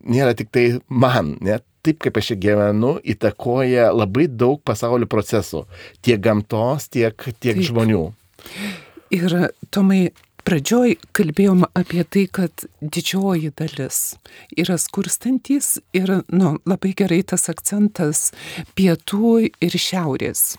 nėra 0.05 0.35
tik 0.37 0.51
tai 0.53 0.65
man, 0.87 1.35
net 1.41 1.65
taip, 1.85 1.99
kaip 2.03 2.19
aš 2.19 2.31
čia 2.31 2.39
gyvenu, 2.45 2.95
įtakoja 3.03 3.89
labai 3.95 4.27
daug 4.31 4.61
pasaulio 4.65 5.09
procesų. 5.09 5.65
Tiek 6.05 6.21
gamtos, 6.23 6.89
tiek, 6.91 7.15
tiek 7.39 7.57
taip. 7.57 7.65
žmonių. 7.69 8.03
Ir 9.15 9.35
Tomai, 9.73 10.11
pradžioj 10.45 10.95
kalbėjom 11.17 11.65
apie 11.77 12.03
tai, 12.05 12.25
kad 12.31 12.65
didžioji 12.81 13.51
dalis 13.57 13.99
yra 14.57 14.77
skurstantis 14.81 15.77
ir 15.97 16.19
nu, 16.29 16.55
labai 16.69 16.95
gerai 16.97 17.21
tas 17.27 17.49
akcentas 17.51 18.29
pietų 18.77 19.49
ir 19.49 19.77
šiaurės. 19.77 20.55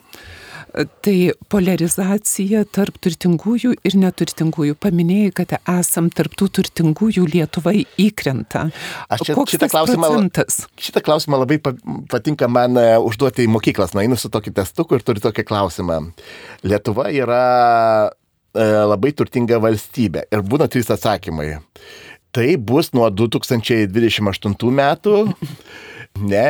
Tai 0.70 1.14
polarizacija 1.50 2.62
tarp 2.70 3.00
turtingųjų 3.02 3.72
ir 3.86 3.96
neturtingųjų. 3.98 4.76
Paminėjai, 4.78 5.32
kad 5.40 5.54
esam 5.58 6.10
tarptų 6.14 6.46
turtingųjų 6.60 7.24
Lietuvai 7.32 7.82
įkrenta. 8.00 8.68
Aš 9.10 9.24
čia, 9.26 9.36
Koks 9.38 9.56
šitą, 9.56 9.70
klausimą, 9.72 10.06
procentas? 10.06 10.60
šitą 10.78 11.02
klausimą 11.06 11.40
labai 11.42 11.58
patinka 12.10 12.48
man 12.50 12.78
e, 12.78 12.86
užduoti 13.02 13.48
į 13.48 13.52
mokyklas. 13.56 13.96
Nueinu 13.98 14.18
su 14.20 14.30
tokiu 14.32 14.54
testuku 14.54 14.98
ir 14.98 15.06
turiu 15.06 15.24
tokį 15.26 15.46
klausimą. 15.48 15.98
Lietuva 16.62 17.08
yra 17.14 17.42
e, 18.06 18.70
labai 18.92 19.10
turtinga 19.18 19.58
valstybė. 19.62 20.28
Ir 20.30 20.46
būna 20.46 20.70
trys 20.70 20.92
atsakymai. 20.94 21.56
Tai 22.30 22.46
bus 22.62 22.92
nuo 22.94 23.10
2028 23.10 24.76
metų. 24.78 25.16
Ne, 26.18 26.44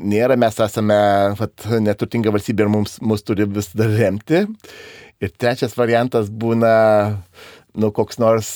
nėra, 0.00 0.34
mes 0.40 0.56
esame 0.64 0.96
vat, 1.38 1.66
neturtinga 1.84 2.32
valstybė 2.34 2.64
ir 2.64 2.70
mums, 2.72 2.96
mus 3.04 3.22
turi 3.22 3.46
vis 3.46 3.68
dar 3.76 3.92
remti. 3.92 4.46
Ir 5.22 5.32
trečias 5.36 5.76
variantas 5.78 6.28
būna, 6.32 6.72
nu, 7.78 7.90
koks 7.94 8.18
nors 8.20 8.50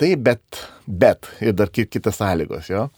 taip, 0.00 0.24
bet, 0.26 0.64
bet 0.88 1.28
ir 1.44 1.54
dar 1.56 1.70
kitas 1.70 2.18
sąlygos, 2.18 2.68
jo. 2.72 2.88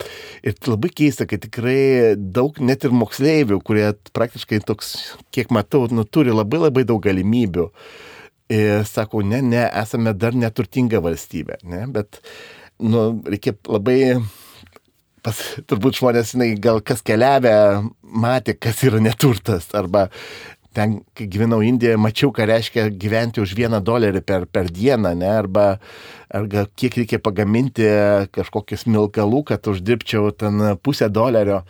Ir 0.46 0.56
labai 0.70 0.90
keista, 0.94 1.26
kad 1.28 1.44
tikrai 1.44 2.14
daug 2.16 2.58
net 2.64 2.86
ir 2.86 2.96
moksleivių, 2.96 3.60
kurie 3.66 3.90
praktiškai 4.16 4.62
toks, 4.66 4.94
kiek 5.34 5.52
matau, 5.54 5.84
nu, 5.92 6.06
turi 6.06 6.34
labai 6.34 6.64
labai 6.64 6.86
daug 6.88 7.02
galimybių. 7.04 7.68
Ir 8.56 8.86
sako, 8.86 9.24
ne, 9.26 9.42
ne, 9.42 9.66
esame 9.74 10.14
dar 10.14 10.34
neturtinga 10.38 11.02
valstybė, 11.02 11.60
ne, 11.66 11.82
bet, 11.90 12.22
nu, 12.78 13.08
reikia 13.26 13.56
labai 13.66 13.98
pas, 15.26 15.38
turbūt 15.66 15.98
žmonės, 15.98 16.34
žinai, 16.34 16.52
gal 16.62 16.78
kas 16.86 17.02
keliavę, 17.06 17.54
matė, 18.06 18.54
kas 18.58 18.84
yra 18.86 19.00
neturtas. 19.02 19.66
Arba 19.76 20.06
ten, 20.76 21.00
kai 21.16 21.26
gyvenau 21.32 21.62
Indijoje, 21.64 21.98
mačiau, 21.98 22.30
ką 22.36 22.46
reiškia 22.50 22.86
gyventi 23.00 23.42
už 23.42 23.54
vieną 23.58 23.80
dolerį 23.84 24.22
per, 24.26 24.44
per 24.46 24.68
dieną, 24.70 25.14
ne? 25.18 25.30
Arba, 25.40 25.66
arba 26.28 26.66
kiek 26.78 26.98
reikia 27.00 27.20
pagaminti 27.22 27.88
kažkokius 28.36 28.86
milkalų, 28.90 29.42
kad 29.50 29.66
uždirbčiau 29.72 30.30
ten 30.36 30.76
pusę 30.84 31.08
dolerio. 31.10 31.62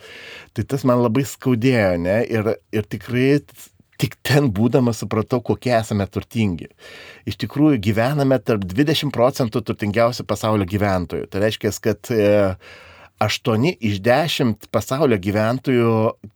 Tai 0.53 0.67
tas 0.69 0.85
man 0.87 1.01
labai 1.05 1.25
skaudėjo, 1.27 1.95
ne? 2.03 2.19
Ir, 2.27 2.53
ir 2.75 2.87
tikrai 2.91 3.39
tik 3.97 4.19
ten 4.27 4.51
būdamas 4.53 4.99
supratau, 5.01 5.39
kokie 5.41 5.73
esame 5.79 6.05
turtingi. 6.05 6.67
Iš 7.25 7.39
tikrųjų 7.41 7.79
gyvename 7.87 8.37
tarp 8.45 8.67
20 8.69 9.09
procentų 9.15 9.63
turtingiausių 9.65 10.27
pasaulio 10.29 10.67
gyventojų. 10.69 11.31
Tai 11.31 11.41
reiškia, 11.41 11.71
kad 11.81 12.11
e, 12.13 12.27
8 13.19 13.71
iš 13.81 13.97
10 14.05 14.67
pasaulio 14.69 15.17
gyventojų 15.17 15.93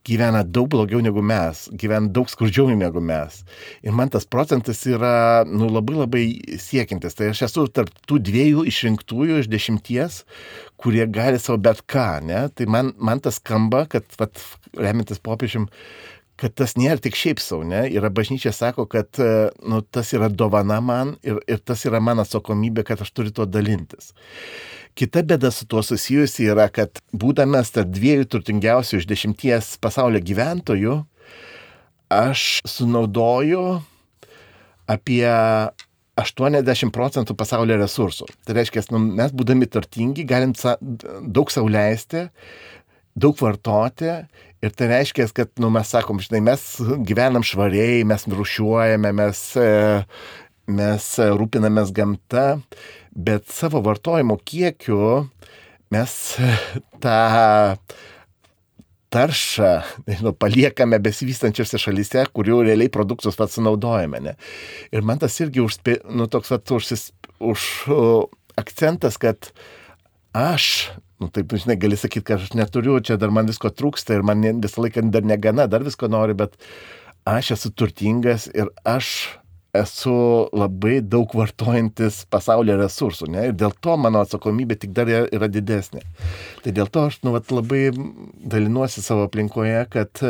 gyvena 0.08 0.42
daug 0.42 0.66
blogiau 0.74 1.02
negu 1.06 1.22
mes, 1.22 1.68
gyvena 1.78 2.10
daug 2.10 2.30
skurdžiau 2.32 2.74
negu 2.74 3.04
mes. 3.06 3.44
Ir 3.86 3.94
man 3.94 4.10
tas 4.10 4.26
procentas 4.26 4.82
yra 4.90 5.44
nu, 5.46 5.70
labai 5.70 6.00
labai 6.00 6.24
siekintis. 6.58 7.14
Tai 7.18 7.30
aš 7.36 7.44
esu 7.52 7.68
tarp 7.70 7.94
tų 8.10 8.18
dviejų 8.32 8.66
išrinktųjų 8.72 9.44
iš 9.44 9.52
dešimties, 9.52 10.24
kurie 10.82 11.06
gali 11.06 11.38
savo 11.38 11.62
bet 11.62 11.84
ką. 11.86 12.08
Ne? 12.26 12.48
Tai 12.50 12.66
man, 12.66 12.96
man 12.98 13.22
tas 13.22 13.38
skamba, 13.38 13.86
kad 13.92 14.08
vat, 14.18 14.42
remintis 14.74 15.22
popiežiam, 15.22 15.70
kad 16.42 16.56
tas 16.58 16.74
nėra 16.80 16.98
tik 17.02 17.18
šiaip 17.18 17.42
savo, 17.42 17.66
ne? 17.68 17.84
Ir 17.94 18.08
bažnyčia 18.10 18.54
sako, 18.56 18.88
kad 18.90 19.20
nu, 19.62 19.82
tas 19.94 20.12
yra 20.18 20.30
dovana 20.30 20.80
man 20.82 21.16
ir, 21.26 21.38
ir 21.46 21.62
tas 21.62 21.86
yra 21.86 22.02
mano 22.04 22.26
atsakomybė, 22.26 22.86
kad 22.88 23.04
aš 23.06 23.14
turiu 23.14 23.34
tuo 23.36 23.46
dalintis. 23.46 24.12
Kita 24.98 25.22
bėda 25.24 25.54
su 25.56 25.68
tuo 25.72 25.84
susijusi 25.86 26.50
yra, 26.52 26.68
kad 26.74 27.00
būdamas 27.16 27.72
tarp 27.76 27.94
dviejų 27.94 28.28
turtingiausių 28.34 29.00
iš 29.00 29.08
dešimties 29.08 29.76
pasaulio 29.84 30.20
gyventojų, 30.26 30.98
aš 32.12 32.60
sunaudoju 32.68 33.64
apie 34.92 35.24
80 36.20 36.92
procentų 36.92 37.38
pasaulio 37.40 37.78
resursų. 37.80 38.28
Tai 38.46 38.58
reiškia, 38.58 38.84
nu, 38.92 39.00
mes 39.22 39.32
būdami 39.32 39.70
turtingi 39.72 40.26
galim 40.28 40.52
daug 40.52 41.54
sauliaisti, 41.54 42.28
daug 43.16 43.40
vartoti 43.40 44.12
ir 44.62 44.78
tai 44.78 44.92
reiškia, 44.92 45.28
kad 45.36 45.52
nu, 45.62 45.72
mes 45.74 45.90
sakom, 45.92 46.22
žinai, 46.24 46.44
mes 46.52 46.64
gyvenam 47.08 47.46
švariai, 47.46 48.06
mes 48.08 48.28
rušiuojame, 48.30 49.12
mes, 49.18 49.44
e, 49.60 49.70
mes 50.72 51.12
rūpinamės 51.42 51.94
gamta 51.96 52.48
bet 53.12 53.50
savo 53.52 53.82
vartojimo 53.84 54.38
kiekiu 54.46 55.28
mes 55.92 56.16
tą 57.04 57.20
taršą, 59.12 59.72
nežinau, 60.08 60.32
paliekame 60.40 61.02
besivystančiose 61.04 61.80
šalyse, 61.84 62.24
kurių 62.32 62.62
realiai 62.70 62.92
produktus 62.92 63.36
pats 63.36 63.58
sunaudojame. 63.60 64.22
Ne? 64.24 64.38
Ir 64.96 65.04
man 65.04 65.20
tas 65.20 65.36
irgi 65.44 65.60
užspė, 65.60 65.98
nu, 66.16 66.30
toks 66.32 66.54
vat, 66.54 66.72
užsis, 66.72 67.10
už 67.44 67.66
uh, 67.92 68.30
akcentas, 68.56 69.20
kad 69.20 69.52
aš, 70.32 70.94
nu, 71.22 71.30
taip, 71.34 71.54
žinai, 71.54 71.78
gali 71.80 72.00
sakyti, 72.00 72.26
kad 72.32 72.42
aš 72.42 72.56
neturiu, 72.58 72.98
čia 73.06 73.20
dar 73.22 73.34
man 73.34 73.50
visko 73.50 73.70
trūksta 73.70 74.18
ir 74.18 74.26
man 74.26 74.42
visą 74.64 74.82
laiką 74.86 75.06
dar 75.14 75.28
negana, 75.28 75.68
dar 75.70 75.86
visko 75.86 76.10
noriu, 76.12 76.38
bet 76.40 76.58
aš 77.30 77.54
esu 77.58 77.72
turtingas 77.78 78.48
ir 78.52 78.72
aš 78.88 79.12
esu 79.78 80.14
labai 80.52 80.98
daug 81.00 81.32
vartojantis 81.38 82.26
pasaulio 82.32 82.76
resursų, 82.80 83.30
ne? 83.32 83.46
ir 83.50 83.54
dėl 83.56 83.76
to 83.86 83.96
mano 84.02 84.24
atsakomybė 84.26 84.76
tik 84.82 84.96
dar 84.98 85.12
yra 85.12 85.48
didesnė. 85.48 86.02
Tai 86.66 86.74
dėl 86.76 86.90
to 86.92 87.06
aš 87.08 87.22
nu, 87.24 87.36
vat, 87.38 87.54
labai 87.56 87.86
dalinuosi 87.94 89.04
savo 89.06 89.30
aplinkoje, 89.30 89.86
kad 89.94 90.24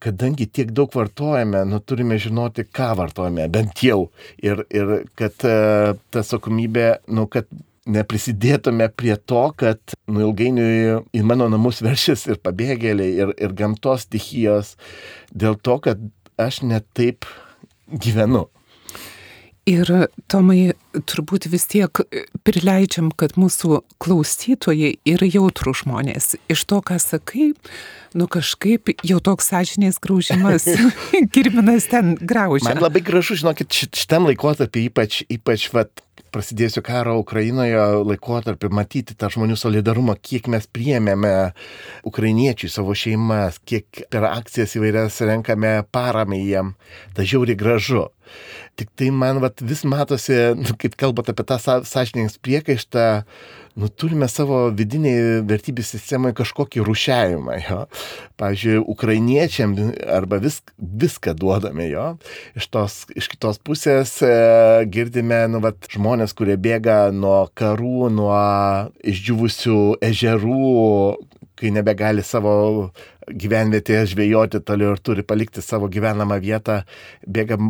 kadangi 0.00 0.46
tiek 0.48 0.70
daug 0.72 0.94
vartojame, 0.96 1.66
nu, 1.68 1.82
turime 1.84 2.16
žinoti, 2.22 2.64
ką 2.64 2.94
vartojame, 3.02 3.50
bent 3.52 3.82
jau. 3.84 4.06
Ir, 4.40 4.64
ir 4.72 5.02
kad 5.18 5.36
ta 5.42 6.22
atsakomybė, 6.22 6.86
nu, 7.12 7.26
kad 7.28 7.50
neprisidėtume 7.90 8.88
prie 8.96 9.16
to, 9.16 9.42
kad 9.58 9.96
nu, 10.06 10.22
ilgainiui 10.28 11.00
į 11.16 11.24
mano 11.26 11.50
namus 11.52 11.82
veršis 11.84 12.26
ir 12.30 12.40
pabėgėliai, 12.44 13.10
ir, 13.24 13.34
ir 13.40 13.56
gamtos 13.58 14.06
stichijos, 14.06 14.76
dėl 15.34 15.58
to, 15.60 15.80
kad 15.84 16.02
aš 16.40 16.62
netaip 16.66 17.28
gyvenu. 17.90 18.46
Ir 19.68 19.90
Tomai, 20.30 20.72
turbūt 21.10 21.44
vis 21.52 21.66
tiek 21.68 22.00
prileidžiam, 22.46 23.10
kad 23.12 23.36
mūsų 23.38 23.82
klausytojai 24.02 24.94
yra 25.12 25.28
jautrų 25.28 25.74
žmonės. 25.82 26.32
Iš 26.50 26.64
to, 26.70 26.80
ką 26.82 26.96
sakai, 27.02 27.50
nu 28.16 28.26
kažkaip 28.30 28.90
jau 29.06 29.20
toks 29.22 29.50
sąžinės 29.52 30.00
graužimas, 30.02 30.66
kirminas 31.34 31.90
ten 31.92 32.16
graužia. 32.18 32.70
Man 32.72 32.82
labai 32.82 33.04
gražu, 33.04 33.36
žinokit, 33.38 33.70
šitam 33.70 34.26
laikotarpį 34.30 34.88
ypač, 34.88 35.20
ypač 35.30 35.68
vat, 35.76 36.02
prasidėjusio 36.34 36.82
karo 36.86 37.16
Ukrainoje 37.20 37.80
laikotarpį 38.06 38.70
matyti 38.74 39.16
tą 39.18 39.30
žmonių 39.34 39.58
solidarumą, 39.60 40.16
kiek 40.22 40.48
mes 40.52 40.68
priėmėme 40.70 41.34
ukrainiečių 42.08 42.70
savo 42.72 42.96
šeimas, 42.96 43.60
kiek 43.66 44.04
per 44.12 44.28
akcijas 44.30 44.76
įvairias 44.78 45.20
renkame 45.26 45.80
paramą 45.92 46.38
jiem. 46.38 46.74
Tai 47.16 47.26
žiauri 47.26 47.58
gražu. 47.58 48.08
Tik 48.80 48.94
tai 48.96 49.10
man 49.12 49.42
vat, 49.42 49.60
vis 49.60 49.82
matosi, 49.84 50.36
nu, 50.56 50.72
kaip 50.80 50.94
kalbate 50.96 51.34
apie 51.34 51.44
tą 51.44 51.58
sąžinės 51.84 52.38
priekaištą, 52.40 53.02
nu, 53.76 53.88
turime 53.92 54.24
savo 54.32 54.62
vidiniai 54.72 55.42
vertybės 55.48 55.90
sistemoje 55.92 56.38
kažkokį 56.38 56.84
rušiavimą. 56.86 57.58
Jo. 57.66 57.82
Pavyzdžiui, 58.40 58.78
ukrainiečiam 58.94 59.74
arba 60.08 60.38
vis, 60.40 60.60
viską 60.80 61.34
duodame 61.36 61.90
jo. 61.90 62.06
Iš, 62.56 62.70
tos, 62.72 62.96
iš 63.12 63.28
kitos 63.34 63.60
pusės 63.60 64.14
e, 64.24 64.32
girdime 64.88 65.42
nu, 65.52 65.60
vat, 65.64 65.84
žmonės, 65.92 66.32
kurie 66.38 66.56
bėga 66.56 67.02
nuo 67.12 67.42
karų, 67.52 68.08
nuo 68.16 68.38
išdžiūvusių 69.12 69.80
ežerų, 70.08 70.70
kai 71.60 71.74
nebegali 71.76 72.24
savo 72.24 72.54
gyvenvietėje 73.28 74.06
žvejoti 74.14 74.62
toliau 74.64 74.96
ir 74.96 75.04
turi 75.04 75.26
palikti 75.26 75.60
savo 75.62 75.92
gyvenamą 75.92 76.40
vietą, 76.40 76.80
bėga 77.28 77.60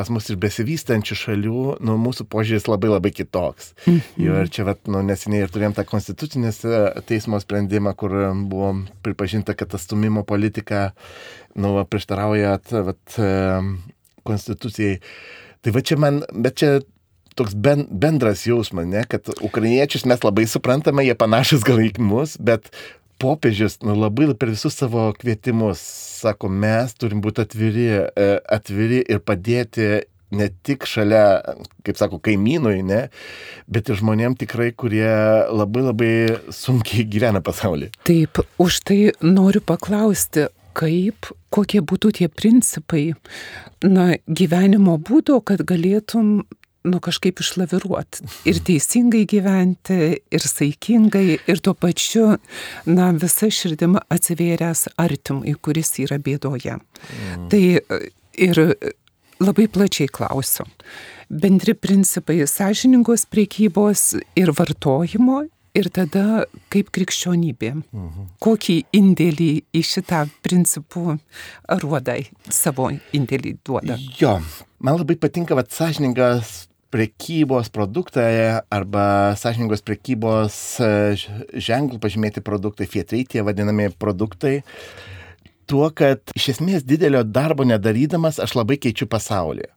pas 0.00 0.08
mus 0.12 0.30
iš 0.32 0.38
besivystančių 0.40 1.16
šalių, 1.22 1.62
nu, 1.84 1.96
mūsų 2.00 2.24
požiūris 2.32 2.68
labai 2.70 2.88
labai 2.94 3.12
kitoks. 3.12 3.74
-hmm. 3.84 4.00
Ir 4.24 4.48
čia, 4.48 4.64
vat, 4.64 4.80
nu, 4.88 5.02
neseniai 5.04 5.44
ir 5.44 5.52
turėjom 5.52 5.76
tą 5.76 5.84
konstitucinės 5.84 6.62
teismo 7.06 7.40
sprendimą, 7.40 7.92
kur 7.94 8.16
buvo 8.48 8.72
pripažinta, 9.04 9.54
kad 9.54 9.68
ta 9.68 9.78
stumimo 9.78 10.24
politika, 10.24 10.92
nu, 11.54 11.76
prieštarauja, 11.84 12.58
vat, 12.88 13.18
e, 13.18 13.60
konstitucijai. 14.24 15.00
Tai 15.60 15.72
va 15.76 15.80
čia 15.84 15.96
man, 16.00 16.22
bet 16.32 16.56
čia 16.56 16.80
toks 17.36 17.54
ben, 17.54 17.86
bendras 17.90 18.46
jausmas, 18.46 18.86
ne, 18.86 19.04
kad 19.08 19.28
ukrainiečius 19.40 20.06
mes 20.08 20.24
labai 20.24 20.46
suprantame, 20.46 21.04
jie 21.06 21.14
panašus 21.14 21.64
gal 21.66 21.80
į 21.82 21.92
mus, 21.98 22.36
bet 22.40 22.72
popiežius 23.20 23.78
nu, 23.84 23.94
labai 23.98 24.30
per 24.38 24.52
visus 24.52 24.76
savo 24.78 25.10
kvietimus 25.18 25.82
sako, 26.20 26.50
mes 26.52 26.94
turim 26.98 27.22
būti 27.24 27.44
atviri, 27.44 27.88
e, 28.04 28.30
atviri 28.56 29.02
ir 29.08 29.22
padėti 29.24 29.90
ne 30.30 30.46
tik 30.66 30.86
šalia, 30.86 31.40
kaip 31.86 31.98
sako, 31.98 32.20
kaimynui, 32.22 32.84
ne, 32.86 33.00
bet 33.70 33.90
ir 33.90 33.98
žmonėm 33.98 34.36
tikrai, 34.38 34.70
kurie 34.78 35.10
labai 35.50 35.82
labai 35.88 36.12
sunkiai 36.54 37.06
gyvena 37.10 37.42
pasaulyje. 37.42 37.90
Taip, 38.06 38.42
už 38.62 38.80
tai 38.86 39.00
noriu 39.26 39.62
paklausti, 39.66 40.46
kaip, 40.78 41.32
kokie 41.50 41.82
būtų 41.82 42.12
tie 42.20 42.30
principai, 42.30 43.10
na, 43.82 44.12
gyvenimo 44.30 44.96
būdo, 45.02 45.40
kad 45.42 45.64
galėtum 45.66 46.44
nu 46.84 47.00
kažkaip 47.02 47.42
išlaviruot 47.42 48.20
ir 48.48 48.60
teisingai 48.64 49.26
gyventi, 49.28 49.98
ir 50.32 50.46
saikingai, 50.46 51.26
ir 51.44 51.60
tuo 51.60 51.74
pačiu, 51.76 52.38
na, 52.88 53.10
visa 53.12 53.50
širdima 53.52 54.04
atsivėręs 54.12 54.88
artimui, 55.00 55.54
kuris 55.60 55.92
yra 56.00 56.20
bėdoje. 56.22 56.78
Mm. 56.80 57.46
Tai 57.52 57.62
ir 58.40 58.62
labai 59.40 59.68
plačiai 59.68 60.10
klausiu. 60.12 60.66
Bendri 61.30 61.76
principai 61.78 62.42
sąžiningos 62.48 63.26
priekybos 63.30 64.14
ir 64.38 64.52
vartojimo 64.56 65.44
ir 65.76 65.90
tada 65.94 66.46
kaip 66.72 66.90
krikščionybė. 66.94 67.70
Mhm. 67.78 68.30
Kokį 68.42 68.76
indėlį 68.96 69.50
į 69.76 69.84
šitą 69.86 70.24
principų 70.44 71.18
ruodai 71.82 72.24
savo 72.48 72.90
indėlį 73.16 73.56
duoda? 73.66 73.98
Jo, 74.18 74.38
man 74.82 74.98
labai 74.98 75.16
patinka 75.20 75.58
vat 75.58 75.70
sąžiningas 75.74 76.69
prekybos 76.90 77.70
produktai 77.70 78.60
arba 78.72 79.36
sąžiningos 79.38 79.84
prekybos 79.86 80.54
e, 80.82 80.90
ženklų 81.54 82.00
pažymėti 82.02 82.42
produktai, 82.42 82.88
fietrai 82.90 83.22
tie 83.28 83.44
vadinami 83.46 83.88
produktai 83.94 84.60
tuo, 85.70 85.86
kad 85.94 86.32
iš 86.34 86.56
esmės 86.56 86.86
didelio 86.86 87.22
darbo 87.22 87.66
nedarydamas 87.68 88.40
aš 88.42 88.56
labai 88.58 88.80
keičiu 88.82 89.06
pasaulį. 89.10 89.68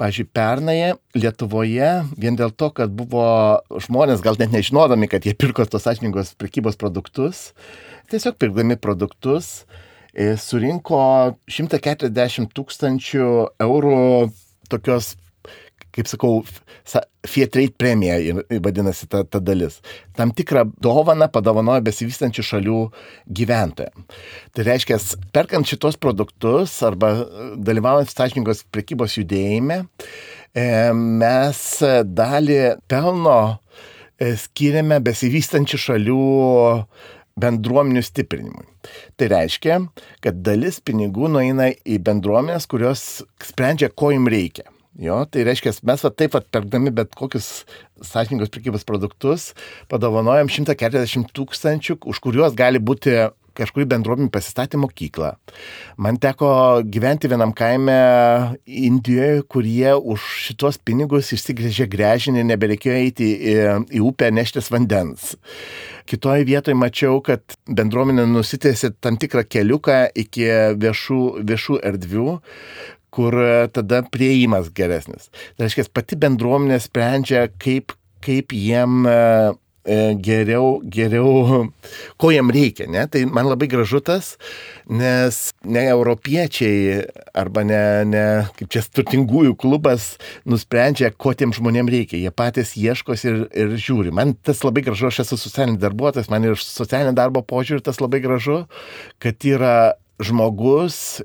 Pavyzdžiui, 0.00 0.28
pernai 0.36 0.78
Lietuvoje 1.16 1.90
vien 2.20 2.36
dėl 2.38 2.52
to, 2.56 2.70
kad 2.76 2.92
buvo 2.92 3.26
žmonės, 3.82 4.22
gal 4.24 4.38
net 4.40 4.54
nežinodami, 4.54 5.08
kad 5.10 5.26
jie 5.26 5.34
pirko 5.36 5.66
tos 5.68 5.84
sąžiningos 5.86 6.34
prekybos 6.40 6.78
produktus, 6.80 7.50
tiesiog 8.12 8.38
pirkdami 8.40 8.78
produktus, 8.80 9.66
e, 10.14 10.34
surinko 10.40 11.02
140 11.50 12.52
tūkstančių 12.56 13.28
eurų 13.66 14.02
tokios 14.72 15.14
kaip 15.96 16.10
sakau, 16.10 16.40
Trade 17.26 17.74
premija 17.78 18.36
vadinasi 18.62 19.08
ta, 19.10 19.24
ta 19.24 19.40
dalis. 19.42 19.80
Tam 20.16 20.30
tikrą 20.36 20.62
dovaną 20.82 21.26
padovanoja 21.32 21.82
besivystančių 21.86 22.44
šalių 22.46 22.82
gyventojams. 23.38 24.20
Tai 24.54 24.66
reiškia, 24.68 25.00
perkant 25.34 25.66
šitos 25.66 25.98
produktus 25.98 26.76
arba 26.86 27.10
dalyvaujant 27.58 28.12
sąžininkos 28.12 28.62
prekybos 28.70 29.18
judėjime, 29.18 29.82
e, 30.54 30.68
mes 30.94 31.64
dalį 32.06 32.60
pelno 32.86 33.40
e, 33.50 34.36
skiriame 34.38 35.00
besivystančių 35.02 35.82
šalių 35.88 36.22
bendruomenių 37.42 38.04
stiprinimui. 38.06 38.64
Tai 39.18 39.28
reiškia, 39.34 39.80
kad 40.24 40.40
dalis 40.46 40.78
pinigų 40.80 41.28
nueina 41.34 41.72
į 41.84 41.98
bendruomenės, 42.06 42.68
kurios 42.70 43.02
sprendžia, 43.44 43.90
ko 43.92 44.14
jums 44.14 44.32
reikia. 44.32 44.70
Jo, 44.96 45.18
tai 45.28 45.42
reiškia, 45.44 45.74
mes 45.84 46.04
va 46.06 46.10
taip 46.10 46.32
pat 46.32 46.46
perkdami 46.48 46.92
bet 46.94 47.12
kokius 47.18 47.66
sąžininkos 48.00 48.52
prekybos 48.52 48.86
produktus 48.88 49.50
padovanojam 49.92 50.48
140 50.48 51.34
tūkstančių, 51.36 51.98
už 52.00 52.20
kuriuos 52.24 52.56
gali 52.56 52.80
būti 52.80 53.18
kažkurį 53.56 53.86
bendruomenį 53.92 54.30
pasistatė 54.32 54.80
mokyklą. 54.80 55.32
Man 56.02 56.20
teko 56.20 56.50
gyventi 56.84 57.30
vienam 57.32 57.54
kaime 57.56 57.96
Indijoje, 58.66 59.42
kurie 59.52 59.94
už 59.96 60.26
šitos 60.46 60.80
pinigus 60.84 61.32
išsigrėžė 61.36 61.88
grežinį 61.92 62.42
ir 62.42 62.48
nebereikėjo 62.52 62.96
eiti 63.00 63.30
į, 63.36 63.56
į 63.96 64.04
upę 64.10 64.30
neštis 64.34 64.70
vandens. 64.72 65.34
Kitoje 66.06 66.44
vietoje 66.46 66.76
mačiau, 66.78 67.18
kad 67.24 67.56
bendruomenė 67.66 68.28
nusitėsi 68.30 68.92
tam 69.02 69.16
tikrą 69.18 69.42
keliuką 69.48 70.04
iki 70.22 70.46
viešų, 70.78 71.22
viešų 71.48 71.80
erdvių, 71.90 72.36
kur 73.16 73.36
e, 73.40 73.68
tada 73.72 74.02
prieimas 74.12 74.68
geresnis. 74.76 75.30
Tai 75.56 75.66
reiškia, 75.66 75.88
pati 75.96 76.18
bendruomenė 76.20 76.80
sprendžia, 76.84 77.46
kaip, 77.62 77.94
kaip 78.24 78.52
jiem 78.52 79.06
e, 79.08 79.14
e, 79.88 79.98
geriau, 80.20 80.82
geriau, 80.92 81.62
ko 82.20 82.32
jiem 82.34 82.52
reikia, 82.52 82.88
ne? 82.92 83.06
Tai 83.08 83.22
man 83.32 83.48
labai 83.48 83.70
gražu 83.72 84.02
tas, 84.04 84.34
nes 84.92 85.40
ne 85.64 85.86
europiečiai 85.94 87.06
arba 87.36 87.64
ne, 87.66 87.82
ne 88.10 88.24
kaip 88.58 88.72
čia 88.74 88.84
turtingųjų 88.98 89.56
klubas 89.60 90.14
nusprendžia, 90.48 91.12
ko 91.16 91.32
tiem 91.32 91.54
žmonėm 91.56 91.88
reikia. 91.92 92.20
Jie 92.20 92.34
patys 92.36 92.74
ieškos 92.76 93.24
ir, 93.28 93.46
ir 93.56 93.78
žiūri. 93.80 94.12
Man 94.14 94.36
tas 94.36 94.60
labai 94.66 94.84
gražu, 94.84 95.08
aš 95.08 95.24
esu 95.24 95.40
socialinis 95.40 95.80
darbuotojas, 95.80 96.28
man 96.32 96.50
ir 96.50 96.60
socialinio 96.60 97.16
darbo 97.16 97.40
požiūrį 97.46 97.86
tas 97.88 98.02
labai 98.04 98.20
gražu, 98.24 98.66
kad 99.24 99.48
yra 99.48 99.96
žmogus 100.20 101.22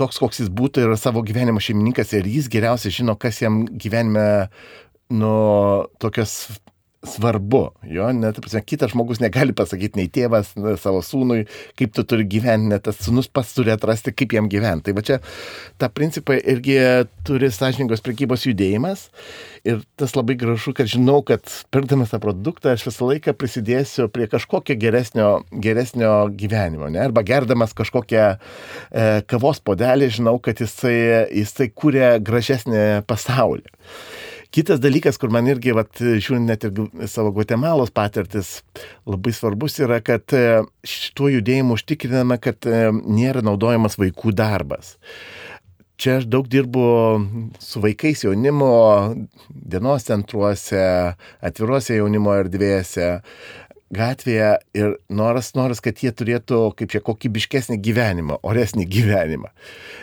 toks, 0.00 0.20
koks 0.22 0.42
jis 0.42 0.50
būtų, 0.52 0.86
yra 0.86 0.98
savo 1.00 1.22
gyvenimo 1.26 1.62
šeimininkas 1.62 2.14
ir 2.16 2.28
jis 2.30 2.48
geriausiai 2.52 2.94
žino, 2.94 3.16
kas 3.20 3.42
jam 3.42 3.62
gyvenime 3.66 4.26
nu, 5.12 5.32
tokios 6.02 6.46
svarbu, 7.02 7.62
jo, 7.90 8.06
net, 8.14 8.36
prasme, 8.38 8.60
kitas 8.62 8.92
žmogus 8.92 9.18
negali 9.22 9.54
pasakyti, 9.56 9.98
nei 9.98 10.10
tėvas 10.12 10.52
ne, 10.54 10.76
savo 10.78 11.00
sūnui, 11.02 11.48
kaip 11.78 11.94
tu 11.96 12.04
turi 12.06 12.26
gyventi, 12.30 12.70
net 12.70 12.84
tas 12.86 13.00
sūnus 13.02 13.26
pats 13.26 13.50
turi 13.56 13.72
atrasti, 13.74 14.14
kaip 14.14 14.36
jam 14.36 14.46
gyventi. 14.50 14.86
Tai 14.86 14.94
va 14.98 15.04
čia 15.06 15.18
tą 15.82 15.90
principą 15.90 16.36
irgi 16.38 16.78
turi 17.26 17.50
sąžininkos 17.50 18.04
prekybos 18.06 18.46
judėjimas 18.46 19.08
ir 19.66 19.82
tas 19.98 20.14
labai 20.14 20.38
gražu, 20.38 20.76
kad 20.78 20.90
žinau, 20.90 21.20
kad 21.26 21.42
pirkdamas 21.74 22.14
tą 22.14 22.22
produktą 22.22 22.76
aš 22.76 22.86
visą 22.86 23.10
laiką 23.10 23.34
prisidėsiu 23.38 24.06
prie 24.14 24.30
kažkokio 24.30 24.78
geresnio, 24.78 25.30
geresnio 25.50 26.14
gyvenimo, 26.30 26.86
ne? 26.86 27.02
arba 27.02 27.26
gerdamas 27.26 27.74
kažkokią 27.78 28.26
e, 28.30 29.06
kavos 29.26 29.58
podelį, 29.58 30.12
žinau, 30.20 30.38
kad 30.42 30.62
jisai, 30.62 31.26
jisai 31.34 31.72
kūrė 31.74 32.14
gražesnį 32.22 33.02
pasaulį. 33.10 33.66
Kitas 34.52 34.82
dalykas, 34.84 35.16
kur 35.16 35.30
man 35.32 35.46
irgi, 35.48 35.72
vat, 35.72 35.96
žiūrint 35.96 36.44
net 36.44 36.66
ir 36.68 37.06
savo 37.08 37.30
Guatemalos 37.32 37.88
patirtis, 37.94 38.58
labai 39.08 39.32
svarbus 39.32 39.78
yra, 39.80 39.96
kad 40.04 40.34
e, 40.36 40.60
šituo 40.84 41.30
judėjimu 41.32 41.78
užtikriname, 41.78 42.36
kad 42.36 42.68
e, 42.68 42.82
nėra 42.92 43.40
naudojamas 43.46 43.96
vaikų 43.96 44.34
darbas. 44.36 44.98
Čia 46.02 46.18
aš 46.18 46.26
daug 46.28 46.50
dirbu 46.52 46.84
su 47.62 47.80
vaikais 47.80 48.26
jaunimo 48.26 48.68
dienos 49.48 50.04
centruose, 50.08 50.84
atviruose 51.40 51.96
jaunimo 51.96 52.36
erdvėse, 52.36 53.08
gatvėje 53.92 54.52
ir 54.76 54.94
noras, 55.12 55.52
noras, 55.56 55.82
kad 55.84 56.00
jie 56.00 56.12
turėtų 56.16 56.60
kaip 56.78 56.92
čia 56.94 57.02
kokybiškesnį 57.04 57.78
gyvenimą, 57.84 58.38
oresnį 58.48 58.86
gyvenimą. 58.88 59.52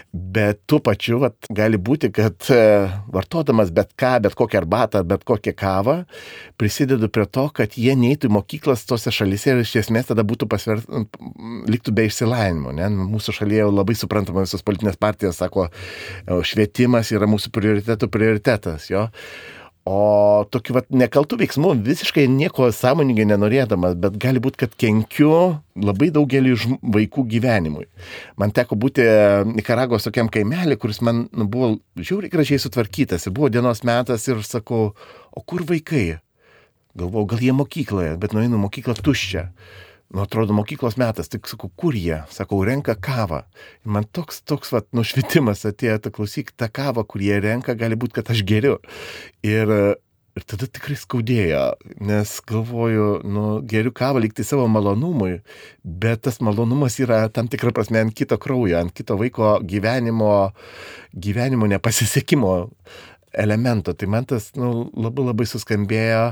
Bet 0.09 0.63
tuo 0.69 0.79
pačiu 0.81 1.19
vat, 1.21 1.35
gali 1.53 1.77
būti, 1.77 2.09
kad 2.13 2.47
e, 2.53 2.61
vartodamas 3.13 3.69
bet 3.73 3.91
ką, 3.99 4.15
bet 4.25 4.37
kokią 4.37 4.63
arbatą, 4.63 5.03
bet 5.05 5.25
kokią 5.27 5.53
kavą, 5.57 5.97
prisidedu 6.57 7.11
prie 7.13 7.27
to, 7.29 7.45
kad 7.53 7.77
jie 7.77 7.93
neįtų 7.97 8.29
į 8.29 8.33
mokyklas 8.33 8.87
tose 8.89 9.13
šalise 9.13 9.53
ir 9.53 9.61
iš 9.61 9.75
esmės 9.83 10.09
tada 10.09 10.25
būtų 10.25 10.49
pasvert, 10.49 10.89
liktų 11.69 11.93
be 11.93 12.07
išsilavinimo. 12.09 12.73
Ne? 12.77 12.89
Mūsų 13.11 13.37
šalyje 13.41 13.65
jau 13.65 13.69
labai 13.73 13.97
suprantama 13.97 14.45
visos 14.47 14.65
politinės 14.65 14.97
partijos 15.01 15.41
sako, 15.41 15.69
švietimas 16.25 17.13
yra 17.13 17.29
mūsų 17.29 17.53
prioritetų 17.53 18.09
prioritetas. 18.09 18.89
Jo? 18.89 19.09
O 19.87 20.43
tokiu 20.51 20.75
vat 20.75 20.89
nekaltų 20.91 21.39
veiksmų 21.39 21.71
visiškai 21.85 22.25
nieko 22.29 22.67
sąmoningai 22.75 23.25
nenorėdamas, 23.29 23.95
bet 23.97 24.17
gali 24.21 24.41
būti, 24.43 24.59
kad 24.65 24.75
kenkiu 24.77 25.31
labai 25.79 26.11
daugelį 26.13 26.55
vaikų 26.83 27.23
gyvenimui. 27.31 27.87
Man 28.37 28.53
teko 28.53 28.77
būti 28.77 29.05
Nikaragos 29.49 30.05
tokiam 30.05 30.29
kaimelį, 30.29 30.77
kuris 30.81 31.01
man 31.05 31.25
nu, 31.31 31.47
buvo 31.49 31.71
žiauriai 31.97 32.33
gražiai 32.33 32.61
sutvarkytas. 32.61 33.29
Buvo 33.33 33.49
dienos 33.49 33.85
metas 33.87 34.27
ir 34.27 34.43
sakau, 34.45 34.91
o 35.31 35.45
kur 35.47 35.63
vaikai? 35.65 36.19
Galvojau, 36.99 37.29
gal 37.33 37.45
jie 37.45 37.55
mokykloje, 37.55 38.17
bet 38.19 38.35
nueinu 38.35 38.59
mokyklą 38.59 38.97
tuščią 38.99 39.47
nu, 40.09 40.21
atrodo, 40.21 40.53
mokyklos 40.57 40.97
metas, 40.97 41.29
tik 41.29 41.47
sakau, 41.49 41.69
kur 41.77 41.95
jie, 41.97 42.23
sakau, 42.33 42.63
renka 42.65 42.95
kavą. 42.97 43.43
Ir 43.85 43.93
man 43.97 44.07
toks, 44.09 44.41
toks, 44.47 44.73
va, 44.73 44.81
nušvitimas 44.97 45.65
atėjo, 45.69 45.99
ta 46.01 46.11
klausyk, 46.13 46.53
ta 46.57 46.69
kava, 46.73 47.05
kur 47.05 47.21
jie 47.21 47.37
renka, 47.43 47.77
gali 47.77 47.97
būti, 47.99 48.17
kad 48.17 48.31
aš 48.33 48.41
geriu. 48.49 48.79
Ir, 49.45 49.69
ir 50.33 50.47
tada 50.49 50.65
tikrai 50.65 50.97
skaudėjo, 50.97 51.61
nes 52.09 52.33
galvoju, 52.49 53.09
nu, 53.29 53.45
geriu 53.69 53.93
kavą 53.93 54.23
likti 54.25 54.45
savo 54.47 54.65
malonumui, 54.71 55.43
bet 55.85 56.25
tas 56.25 56.41
malonumas 56.41 56.97
yra 57.03 57.27
tam 57.33 57.51
tikrą 57.51 57.75
prasme 57.77 58.01
ant 58.01 58.17
kito 58.17 58.39
kraujo, 58.41 58.81
ant 58.81 58.95
kito 58.97 59.19
vaiko 59.19 59.59
gyvenimo, 59.61 60.33
gyvenimo 61.13 61.69
nepasisekimo 61.69 62.55
elemento. 63.37 63.93
Tai 63.93 64.09
man 64.09 64.25
tas 64.25 64.49
nu, 64.57 64.89
labai 64.97 65.29
labai 65.29 65.45
suskambėjo 65.49 66.23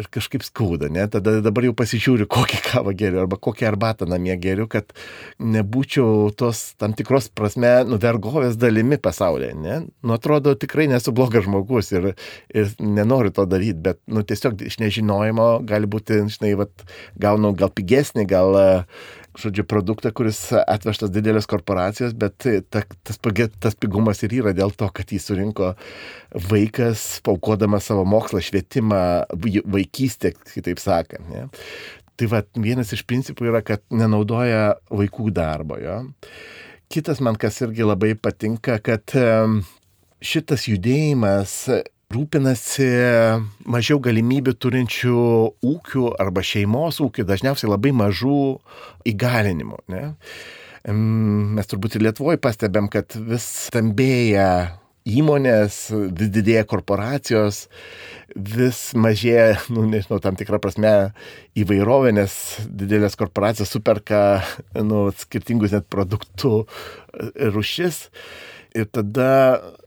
ir 0.00 0.08
kažkaip 0.12 0.44
skauda, 0.44 0.88
ne? 0.92 1.06
Tada 1.10 1.38
dabar 1.44 1.66
jau 1.66 1.74
pasižiūriu, 1.76 2.28
kokį 2.30 2.60
kavą 2.66 2.94
geriu 2.96 3.22
arba 3.22 3.38
kokią 3.40 3.68
arbatą 3.70 4.08
namie 4.08 4.36
geriu, 4.40 4.68
kad 4.70 4.92
nebūčiau 5.40 6.30
tos 6.36 6.62
tam 6.80 6.94
tikros 6.96 7.30
prasme 7.32 7.72
nuvergovės 7.88 8.58
dalimi 8.60 9.00
pasaulyje, 9.02 9.54
ne? 9.60 9.78
Nu, 10.02 10.16
atrodo, 10.16 10.56
tikrai 10.58 10.88
nesu 10.92 11.14
blogas 11.16 11.46
žmogus 11.48 11.92
ir, 11.96 12.12
ir 12.54 12.72
nenoriu 12.80 13.32
to 13.36 13.46
daryti, 13.48 13.80
bet, 13.88 14.02
nu, 14.10 14.24
tiesiog 14.26 14.66
iš 14.68 14.80
nežinojimo 14.82 15.50
gali 15.68 15.88
būti, 15.90 16.22
žinai, 16.36 16.56
vat, 16.60 16.86
gaunu 17.20 17.54
gal 17.56 17.72
pigesnį, 17.72 18.28
gal 18.30 18.60
žodžiu, 19.40 19.64
produktą, 19.68 20.12
kuris 20.16 20.38
atvežtas 20.56 21.12
didelės 21.14 21.48
korporacijos, 21.50 22.14
bet 22.16 22.46
ta, 22.72 22.82
tas, 23.06 23.20
tas 23.60 23.78
pigumas 23.78 24.22
ir 24.26 24.34
yra 24.40 24.54
dėl 24.56 24.74
to, 24.76 24.88
kad 24.94 25.12
jį 25.12 25.20
surinko 25.22 25.72
vaikas, 26.50 27.04
paukodamas 27.26 27.88
savo 27.90 28.06
mokslą, 28.08 28.42
švietimą, 28.44 29.00
vaikystę, 29.64 30.32
kitaip 30.54 30.82
sakant. 30.82 31.28
Ne? 31.32 31.46
Tai 32.16 32.30
va, 32.32 32.42
vienas 32.56 32.94
iš 32.96 33.04
principų 33.08 33.50
yra, 33.50 33.62
kad 33.64 33.84
nenaudoja 33.92 34.78
vaikų 34.88 35.30
darbo. 35.36 35.76
Jo? 35.80 36.00
Kitas 36.92 37.20
man 37.24 37.36
kas 37.40 37.60
irgi 37.64 37.84
labai 37.84 38.14
patinka, 38.16 38.78
kad 38.84 39.12
šitas 40.24 40.68
judėjimas 40.70 41.58
rūpinasi 42.14 42.86
mažiau 43.66 43.98
galimybių 44.02 44.54
turinčių 44.62 45.18
ūkių 45.66 46.06
arba 46.22 46.44
šeimos 46.46 47.00
ūkių, 47.02 47.26
dažniausiai 47.26 47.70
labai 47.70 47.92
mažų 47.96 48.40
įgalinimų. 49.10 49.80
Ne? 49.92 50.02
Mes 51.56 51.70
turbūt 51.70 51.96
ir 51.96 52.06
Lietuvoje 52.06 52.38
pastebėm, 52.42 52.86
kad 52.92 53.16
vis 53.18 53.46
stambėja 53.66 54.78
įmonės, 55.06 55.78
vis 56.18 56.30
didėja 56.34 56.64
korporacijos, 56.66 57.66
vis 58.34 58.80
mažėja, 58.98 59.60
nu, 59.74 59.84
nežinau, 59.90 60.18
tam 60.22 60.38
tikrą 60.38 60.58
prasme 60.62 60.92
įvairovė, 61.58 62.12
nes 62.14 62.34
didelės 62.66 63.18
korporacijos 63.18 63.70
superka 63.74 64.20
nu, 64.74 65.08
skirtingus 65.14 65.74
net 65.74 65.86
produktų 65.90 66.66
rušis. 67.54 68.06
Ir 68.76 68.90
tada 68.92 69.30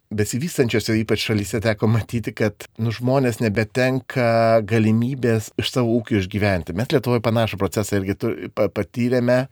besivystančiose 0.10 0.96
ypač 1.04 1.24
šalyse 1.28 1.60
teko 1.62 1.88
matyti, 1.92 2.34
kad 2.34 2.66
nu, 2.82 2.90
žmonės 2.94 3.40
nebetenka 3.44 4.62
galimybės 4.68 5.52
iš 5.62 5.70
savo 5.76 5.94
ūkių 6.00 6.24
išgyventi. 6.24 6.74
Mes 6.78 6.90
Lietuvoje 6.90 7.22
panašų 7.26 7.60
procesą 7.62 8.00
irgi 8.00 8.16
patyrėme, 8.58 9.44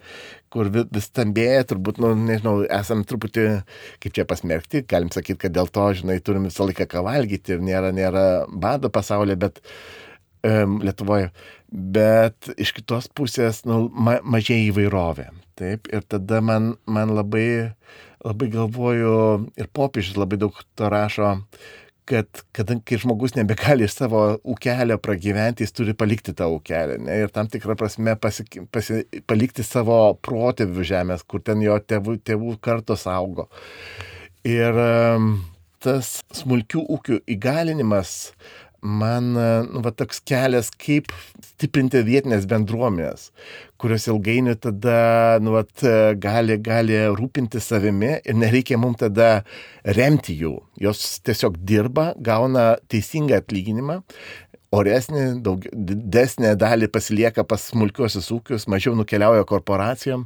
kur 0.54 0.72
vis 0.74 1.10
stambėja, 1.12 1.68
turbūt, 1.70 2.02
nu, 2.02 2.16
nežinau, 2.18 2.56
esam 2.80 3.06
truputį, 3.06 3.46
kaip 4.02 4.18
čia 4.18 4.26
pasmerkti, 4.30 4.82
galim 4.90 5.14
sakyti, 5.14 5.44
kad 5.46 5.54
dėl 5.60 5.70
to, 5.70 5.86
žinai, 6.02 6.18
turim 6.26 6.50
visą 6.50 6.66
laiką 6.66 6.90
ką 6.90 7.06
valgyti 7.06 7.54
ir 7.54 7.64
nėra, 7.68 7.94
nėra 7.94 8.26
bado 8.50 8.90
pasaulyje, 8.94 9.38
bet 9.46 9.62
um, 10.42 10.80
Lietuvoje. 10.82 11.30
Bet 11.70 12.50
iš 12.58 12.74
kitos 12.80 13.12
pusės, 13.14 13.62
nu, 13.70 13.86
ma 13.94 14.18
mažėja 14.26 14.72
įvairovė. 14.72 15.30
Taip, 15.58 15.90
ir 15.94 16.04
tada 16.06 16.42
man, 16.46 16.76
man 16.86 17.14
labai 17.18 17.48
labai 18.26 18.48
galvoju, 18.54 19.18
ir 19.60 19.68
popiežius 19.74 20.18
labai 20.18 20.40
daug 20.42 20.56
to 20.78 20.90
rašo, 20.90 21.36
kad 22.08 22.42
kadangi 22.56 22.98
žmogus 23.02 23.36
nebegali 23.36 23.84
iš 23.84 23.98
savo 23.98 24.22
ūkelio 24.48 24.96
pragyventi, 25.04 25.66
jis 25.66 25.76
turi 25.76 25.96
palikti 25.98 26.32
tą 26.38 26.48
ūkelį. 26.56 27.02
Ne? 27.04 27.18
Ir 27.26 27.34
tam 27.36 27.50
tikrą 27.52 27.76
prasme 27.80 28.16
pasi, 28.22 28.46
pasi, 28.72 29.02
palikti 29.28 29.66
savo 29.68 30.00
protėvių 30.24 30.88
žemės, 30.88 31.26
kur 31.28 31.44
ten 31.44 31.62
jo 31.66 31.76
tėvų, 31.84 32.16
tėvų 32.24 32.56
kartos 32.64 33.04
augo. 33.12 33.50
Ir 34.48 34.80
tas 35.84 36.14
smulkių 36.36 36.86
ūkių 36.96 37.20
įgalinimas 37.36 38.14
man 38.88 39.34
nu, 39.36 39.82
va, 39.84 39.92
toks 39.92 40.22
kelias, 40.28 40.70
kaip 40.80 41.12
stiprinti 41.44 42.02
vietinės 42.08 42.48
bendruomenės, 42.50 43.30
kurios 43.82 44.08
ilgainiui 44.10 44.56
tada 44.64 44.98
nu, 45.44 45.54
va, 45.58 45.66
gali, 46.24 46.58
gali 46.64 47.02
rūpinti 47.18 47.62
savimi 47.64 48.16
ir 48.24 48.38
nereikia 48.40 48.80
mums 48.82 49.02
tada 49.04 49.44
remti 49.98 50.38
jų. 50.42 50.56
Jos 50.82 51.04
tiesiog 51.28 51.60
dirba, 51.68 52.12
gauna 52.24 52.76
teisingą 52.92 53.42
atlyginimą, 53.42 54.02
oresnį, 54.76 55.24
daug, 55.44 55.64
didesnę 55.72 56.54
dalį 56.60 56.90
pasilieka 56.92 57.46
pas 57.48 57.70
smulkiuosius 57.72 58.28
ūkius, 58.36 58.68
mažiau 58.72 58.96
nukeliauja 59.00 59.46
korporacijom 59.48 60.26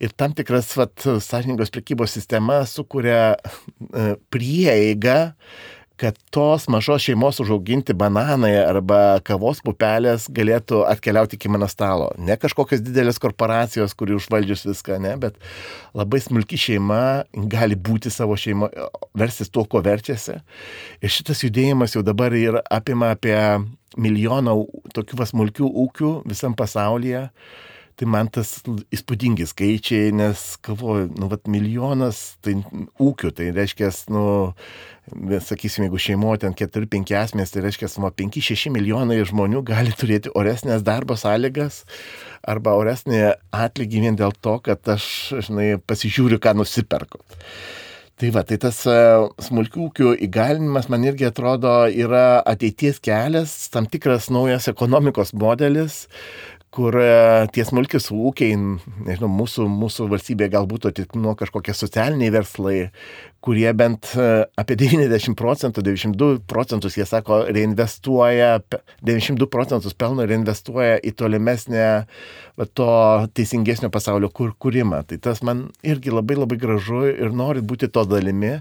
ir 0.00 0.14
tam 0.16 0.34
tikras 0.36 0.72
sąžiningos 0.74 1.72
prekybos 1.74 2.14
sistema 2.16 2.62
sukuria 2.68 3.34
e, 3.34 4.14
prieigą 4.32 5.18
kad 5.96 6.16
tos 6.34 6.66
mažos 6.68 7.04
šeimos 7.06 7.38
užauginti 7.40 7.94
bananai 7.94 8.52
arba 8.58 9.20
kavos 9.26 9.60
pupelės 9.64 10.26
galėtų 10.34 10.82
atkeliauti 10.90 11.38
iki 11.38 11.50
mano 11.52 11.68
stalo. 11.70 12.08
Ne 12.18 12.34
kažkokios 12.40 12.82
didelės 12.82 13.20
korporacijos, 13.22 13.94
kuri 13.94 14.16
užvaldžius 14.18 14.66
viską, 14.66 14.98
ne, 15.04 15.14
bet 15.22 15.38
labai 15.94 16.18
smulki 16.24 16.58
šeima 16.58 17.00
gali 17.52 17.78
būti 17.78 18.10
savo 18.10 18.34
šeimo, 18.38 18.70
versis 19.14 19.52
tuo, 19.54 19.66
ko 19.70 19.84
verčiasi. 19.86 20.40
Ir 20.98 21.14
šitas 21.14 21.44
judėjimas 21.46 21.94
jau 21.94 22.02
dabar 22.06 22.34
ir 22.34 22.58
apima 22.64 23.12
apie 23.14 23.38
milijoną 23.94 24.56
tokių 24.94 25.28
smulkių 25.30 25.70
ūkių 25.84 26.16
visam 26.26 26.58
pasaulyje. 26.58 27.28
Tai 27.94 28.08
man 28.10 28.26
tas 28.34 28.56
įspūdingi 28.94 29.44
skaičiai, 29.46 30.10
nes, 30.18 30.40
galvoju, 30.66 31.12
nu, 31.14 31.28
vat, 31.30 31.44
milijonas 31.50 32.22
tai 32.42 32.56
ūkių, 32.98 33.30
tai 33.38 33.52
reiškia, 33.54 33.92
nu, 34.10 34.24
sakysim, 35.44 35.86
jeigu 35.86 36.00
šeimoje 36.02 36.42
ten 36.42 36.56
4-5 36.58 37.14
asmenys, 37.20 37.54
tai 37.54 37.62
reiškia, 37.68 37.92
nuo 38.02 38.10
5-6 38.10 38.72
milijonai 38.74 39.20
žmonių 39.30 39.62
gali 39.70 39.94
turėti 39.94 40.32
oresnės 40.34 40.82
darbo 40.82 41.14
sąlygas 41.20 41.84
arba 42.42 42.74
oresnį 42.80 43.22
atlygį 43.54 44.04
vien 44.08 44.18
dėl 44.18 44.34
to, 44.42 44.58
kad 44.66 44.94
aš, 44.96 45.06
žinai, 45.46 45.74
pasižiūriu, 45.86 46.42
ką 46.42 46.56
nusiperku. 46.58 47.22
Tai 48.14 48.28
va, 48.30 48.44
tai 48.46 48.60
tas 48.62 48.76
e, 48.86 48.92
smulkių 49.42 49.80
ūkių 49.88 50.10
įgalinimas 50.28 50.86
man 50.86 51.02
irgi 51.02 51.26
atrodo 51.26 51.72
yra 51.90 52.38
ateities 52.46 53.00
kelias, 53.02 53.54
tam 53.74 53.88
tikras 53.90 54.28
naujas 54.30 54.68
ekonomikos 54.70 55.32
modelis, 55.34 56.04
kur 56.74 56.96
e, 56.98 57.10
tie 57.54 57.64
smulkius 57.66 58.10
ūkiai, 58.14 58.56
nežinau, 59.06 59.30
mūsų, 59.30 59.66
mūsų 59.70 60.08
valstybė 60.10 60.50
galbūt 60.52 60.90
tik 60.98 61.14
nuo 61.18 61.36
kažkokie 61.38 61.74
socialiniai 61.76 62.32
verslai, 62.34 62.78
kurie 63.44 63.68
bent 63.76 64.14
e, 64.16 64.28
apie 64.60 64.76
90 64.80 65.36
procentų, 65.36 65.82
92 65.84 66.40
procentus, 66.48 66.96
jie 66.96 67.04
sako, 67.08 67.42
reinvestuoja, 67.52 68.56
92 69.04 69.48
procentus 69.52 69.96
pelno 69.98 70.24
reinvestuoja 70.28 70.96
į 71.04 71.12
tolimesnę 71.18 71.88
to 72.78 72.88
teisingesnio 73.36 73.90
pasaulio 73.92 74.30
kur, 74.32 74.54
kūrimą. 74.56 75.02
Tai 75.10 75.18
tas 75.26 75.42
man 75.44 75.66
irgi 75.84 76.14
labai 76.14 76.38
labai 76.38 76.58
gražu 76.60 77.02
ir 77.10 77.34
nori 77.36 77.60
būti 77.60 77.90
to 77.92 78.06
dalimi 78.08 78.54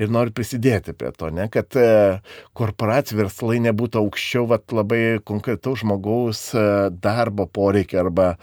ir 0.00 0.12
nori 0.12 0.34
prisidėti 0.36 0.94
prie 0.94 1.10
to, 1.16 1.32
ne, 1.34 1.48
kad 1.52 1.74
e, 1.80 2.20
korporacijų 2.56 3.22
verslai 3.24 3.58
nebūtų 3.66 4.04
aukščiau 4.04 4.46
va, 4.52 4.60
labai 4.76 5.02
konkretaus 5.26 5.82
žmogaus 5.82 6.50
e, 6.54 6.68
darbo 7.02 7.48
poreikio 7.50 8.04
arba 8.04 8.34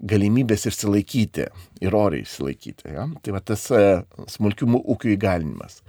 galimybės 0.00 0.66
išsilaikyti 0.70 1.46
ir 1.84 1.96
oriai 1.96 2.24
išsilaikyti. 2.24 2.94
Ja? 2.94 3.06
Tai 3.22 3.34
va 3.36 3.42
tas 3.44 3.66
e, 3.74 3.82
smulkių 4.32 4.70
ūkių 4.80 5.12
įgalinimas. 5.16 5.80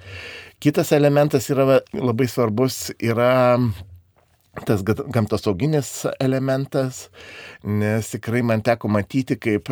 Kitas 0.62 0.91
elementas 0.95 1.50
yra 1.54 1.80
labai 1.95 2.28
svarbus, 2.32 2.89
yra 3.00 3.32
tas 4.67 4.84
gamtosauginis 4.84 5.89
elementas, 6.19 7.06
nes 7.63 8.12
tikrai 8.12 8.43
man 8.43 8.63
teko 8.65 8.91
matyti, 8.91 9.38
kaip 9.39 9.71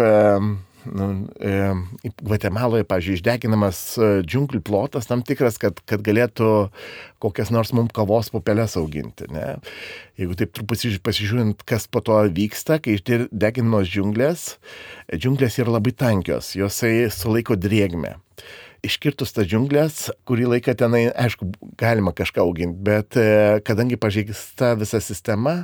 Gvatemaloje, 0.86 2.86
pažiūrėjau, 2.88 3.20
išdeginamas 3.20 3.80
e, 3.98 4.10
džiunglių 4.24 4.62
plotas 4.66 5.10
tam 5.10 5.24
tikras, 5.26 5.60
kad, 5.62 5.80
kad 5.90 6.04
galėtų 6.06 6.70
kokias 7.24 7.52
nors 7.52 7.74
mums 7.76 7.94
kavos 7.96 8.32
pupelės 8.34 8.78
auginti. 8.80 9.28
Ne? 9.34 9.58
Jeigu 10.20 10.38
taip 10.40 10.54
truputį 10.56 10.96
pasižiūrint, 11.04 11.66
kas 11.68 11.90
po 11.92 12.04
to 12.06 12.22
vyksta, 12.36 12.80
kai 12.84 12.98
išdeginamos 12.98 13.92
džiunglės, 13.92 14.48
džiunglės 15.16 15.60
yra 15.60 15.78
labai 15.78 15.94
tankios, 16.00 16.46
josai 16.60 16.94
sulaiko 17.14 17.60
drėgmę 17.60 18.18
iškirtus 18.86 19.34
tas 19.36 19.48
džiunglės, 19.48 20.10
kurį 20.28 20.48
laiką 20.54 20.76
tenai, 20.80 21.06
aišku, 21.12 21.50
galima 21.80 22.14
kažką 22.16 22.44
auginti, 22.44 22.80
bet 22.90 23.18
e, 23.20 23.60
kadangi 23.66 24.00
pažeista 24.00 24.74
visa 24.80 25.02
sistema, 25.04 25.56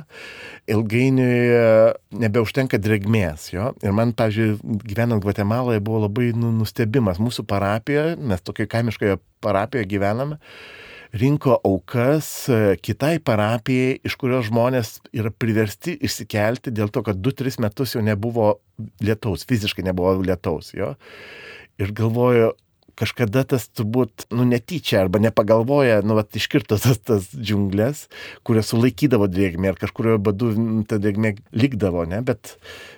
ilgainiui 0.70 1.36
e, 1.56 1.60
nebeužtenka 2.24 2.80
drėgmės. 2.82 3.50
Jo? 3.54 3.70
Ir 3.84 3.94
man, 3.96 4.14
pažiūrėjau, 4.16 4.80
gyvenant 4.86 5.24
Gvatemaloje 5.24 5.84
buvo 5.84 6.04
labai 6.06 6.32
nu, 6.36 6.52
nustebimas. 6.56 7.20
Mūsų 7.22 7.46
parapijoje, 7.48 8.16
mes 8.20 8.44
tokioje 8.44 8.72
kaimiškoje 8.74 9.20
parapijoje 9.44 9.88
gyvename, 9.94 10.40
rinko 11.16 11.56
aukas 11.64 12.28
e, 12.50 12.60
kitai 12.82 13.16
parapijai, 13.24 13.96
iš 14.06 14.18
kurios 14.20 14.48
žmonės 14.50 14.98
yra 15.16 15.32
priversti 15.32 15.96
išsikelti 16.04 16.74
dėl 16.74 16.92
to, 16.92 17.02
kad 17.06 17.20
2-3 17.22 17.60
metus 17.64 17.96
jau 17.96 18.04
nebuvo 18.04 18.56
lietaus, 19.04 19.46
fiziškai 19.48 19.86
nebuvo 19.86 20.16
lietaus. 20.20 20.74
Jo? 20.76 20.94
Ir 21.80 21.92
galvoju, 21.96 22.54
kažkada 22.96 23.44
tas 23.48 23.68
turbūt, 23.76 24.26
nu, 24.34 24.46
netyčia 24.48 25.02
arba 25.02 25.20
nepagalvoja, 25.22 26.00
nu, 26.06 26.16
vat, 26.18 26.32
iškirto 26.38 26.78
tas, 26.80 26.98
tas 27.04 27.28
džiunglės, 27.34 28.06
kurios 28.46 28.72
sulaikydavo 28.72 29.28
drėgmę 29.30 29.72
ir 29.72 29.80
kažkurio 29.80 30.16
badu 30.22 30.52
ta 30.88 30.98
drėgmė 31.02 31.34
likdavo, 31.56 32.06
ne, 32.08 32.22
bet, 32.26 32.54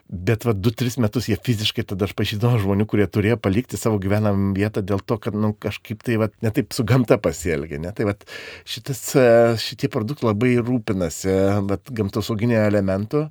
bet 0.08 0.46
va, 0.46 0.54
2-3 0.54 1.00
metus 1.02 1.28
jie 1.30 1.38
fiziškai 1.48 1.87
tada 1.90 2.06
aš 2.08 2.14
pažįdavau 2.18 2.61
žmonių, 2.62 2.87
kurie 2.90 3.08
turėjo 3.11 3.40
palikti 3.42 3.80
savo 3.80 3.98
gyvenamą 4.02 4.54
vietą 4.58 4.84
dėl 4.87 5.02
to, 5.02 5.18
kad, 5.22 5.37
nu, 5.37 5.52
kažkaip 5.58 6.04
tai, 6.06 6.20
va, 6.22 6.30
netaip 6.46 6.76
su 6.76 6.87
gamta 6.88 7.18
pasielgia, 7.22 7.82
ne, 7.82 7.94
tai 7.96 8.06
va, 8.08 8.14
šitas, 8.68 9.02
šitie 9.64 9.90
produktai 9.92 10.30
labai 10.30 10.54
rūpinasi, 10.62 11.34
va, 11.66 11.82
gamtosauginio 11.90 12.62
elementų. 12.68 13.26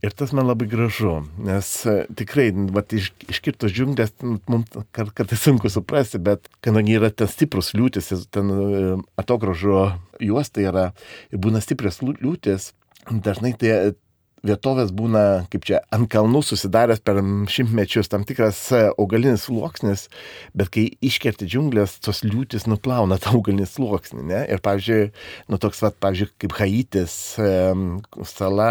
Ir 0.00 0.14
tas 0.16 0.30
man 0.32 0.46
labai 0.48 0.64
gražu, 0.64 1.18
nes 1.44 1.70
e, 1.84 1.94
tikrai, 2.16 2.46
vat, 2.72 2.94
iš, 2.96 3.10
iškirtos 3.28 3.74
džiunglės, 3.76 4.14
mums 4.48 4.70
kar, 4.96 5.10
kartais 5.12 5.42
sunku 5.44 5.68
suprasti, 5.68 6.16
bet 6.24 6.48
kadangi 6.64 6.96
yra 6.96 7.10
ten 7.12 7.28
stiprus 7.28 7.74
liūtis, 7.76 8.08
ten 8.32 8.48
e, 8.54 8.94
atogražo 9.20 9.90
juosta 10.24 10.64
yra 10.64 10.86
ir 11.28 11.42
būna 11.44 11.60
stiprios 11.60 12.00
liūtis, 12.00 12.70
dažnai 13.10 13.52
tai 13.60 13.92
vietovės 14.46 14.88
būna, 14.96 15.44
kaip 15.52 15.68
čia, 15.68 15.82
ant 15.92 16.08
kalnų 16.08 16.40
susidaręs 16.48 17.02
per 17.04 17.20
šimtmečius 17.52 18.08
tam 18.08 18.24
tikras 18.24 18.62
e, 18.72 18.86
augalinis 18.94 19.44
sluoksnis, 19.50 20.08
bet 20.56 20.72
kai 20.72 20.88
iškerti 21.04 21.44
džiunglės, 21.44 21.98
tos 22.00 22.24
liūtis 22.24 22.64
nuplauna 22.70 23.20
tą 23.20 23.34
augalinį 23.36 23.68
sluoksnį, 23.68 24.24
ne? 24.32 24.44
Ir, 24.48 24.64
pavyzdžiui, 24.64 25.10
nu 25.52 25.60
toks, 25.60 25.84
va, 25.84 25.92
pavyzdžiui, 25.92 26.32
kaip 26.40 26.56
Haitis, 26.56 27.16
sala, 28.32 28.70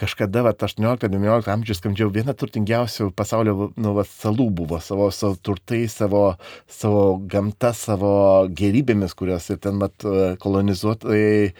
kažkada, 0.00 0.44
va, 0.46 0.54
18-19 0.56 1.50
amžius, 1.52 1.80
skandžiau, 1.80 2.10
viena 2.14 2.34
turtingiausių 2.36 3.10
pasaulio 3.16 3.70
nu, 3.76 3.94
va, 3.96 4.04
salų 4.08 4.48
buvo 4.62 4.80
savo, 4.82 5.10
savo 5.14 5.36
turtai, 5.44 5.84
savo, 5.92 6.24
savo 6.70 7.04
gamta, 7.30 7.74
savo 7.76 8.12
gerybėmis, 8.56 9.14
kurios 9.18 9.50
ir 9.52 9.60
ten 9.62 9.78
mat, 9.80 10.06
kolonizuotojai 10.40 11.52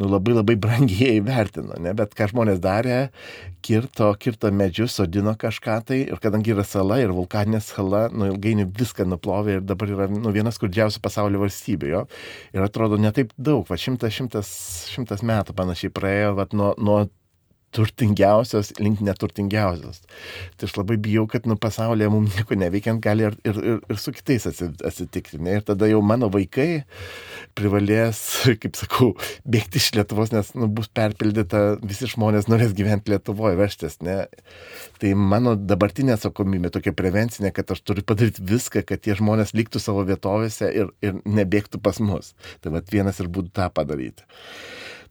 nu, 0.00 0.08
labai 0.08 0.36
labai 0.38 0.56
brangiai 0.60 1.20
vertino, 1.30 1.76
ne? 1.82 1.94
bet 1.96 2.16
ką 2.18 2.30
žmonės 2.32 2.60
darė, 2.64 2.98
kirto, 3.62 4.10
kirto 4.18 4.50
medžius, 4.54 4.96
sodino 4.98 5.34
kažką 5.38 5.78
tai 5.86 6.00
ir 6.08 6.20
kadangi 6.22 6.54
yra 6.54 6.64
sala 6.66 6.98
ir 7.02 7.14
vulkaninė 7.14 7.62
sala, 7.64 8.06
nu, 8.12 8.32
ilgainiui 8.32 8.68
viską 8.78 9.06
nuplovė 9.08 9.58
ir 9.58 9.64
dabar 9.66 9.92
yra 9.94 10.08
nu, 10.10 10.32
vienas 10.34 10.58
skurdžiausių 10.58 11.02
pasaulio 11.04 11.42
valstybių. 11.44 12.04
Ir 12.56 12.64
atrodo 12.64 12.98
netaip 13.00 13.32
daug, 13.36 13.64
va 13.68 13.78
šimtas, 13.78 14.14
šimtas, 14.16 14.52
šimtas 14.92 15.24
metų 15.26 15.54
panašiai 15.58 15.92
praėjo 15.94 16.36
va, 16.40 16.48
nuo, 16.56 16.72
nuo 16.80 17.02
turtingiausios 17.72 18.72
link 18.80 19.00
neturtingiausios. 19.04 20.02
Tai 20.56 20.68
aš 20.68 20.76
labai 20.78 20.98
bijau, 21.02 21.24
kad 21.30 21.46
nu, 21.48 21.56
pasaulyje 21.60 22.10
mums 22.12 22.36
nieko 22.36 22.56
neveikiant 22.58 23.02
gali 23.04 23.26
ir, 23.28 23.36
ir, 23.48 23.60
ir, 23.72 23.80
ir 23.90 24.00
su 24.00 24.12
kitais 24.14 24.46
atsitikti. 24.48 25.40
Ne? 25.42 25.58
Ir 25.58 25.66
tada 25.66 25.88
jau 25.90 26.02
mano 26.04 26.28
vaikai 26.32 26.84
privalės, 27.58 28.20
kaip 28.62 28.76
sakau, 28.78 29.12
bėgti 29.48 29.80
iš 29.80 29.90
Lietuvos, 29.96 30.32
nes 30.34 30.52
nu, 30.58 30.68
bus 30.72 30.90
perpildyta, 30.92 31.62
visi 31.84 32.10
žmonės 32.12 32.48
norės 32.52 32.76
gyventi 32.76 33.14
Lietuvoje, 33.14 33.58
vežtis. 33.60 33.98
Ne? 34.04 34.22
Tai 35.00 35.14
mano 35.18 35.56
dabartinė 35.56 36.16
atsakomybė 36.16 36.72
tokia 36.76 36.94
prevencinė, 36.96 37.52
kad 37.56 37.72
aš 37.74 37.84
turiu 37.86 38.04
padaryti 38.06 38.44
viską, 38.48 38.84
kad 38.88 39.04
tie 39.04 39.16
žmonės 39.18 39.56
liktų 39.56 39.82
savo 39.82 40.04
vietovėse 40.08 40.68
ir, 40.72 40.92
ir 41.04 41.20
nebėgtų 41.24 41.80
pas 41.82 42.00
mus. 42.04 42.34
Tai 42.60 42.76
vad 42.76 42.92
vienas 42.92 43.20
ir 43.22 43.32
būtų 43.32 43.54
tą 43.56 43.68
padaryti. 43.74 44.28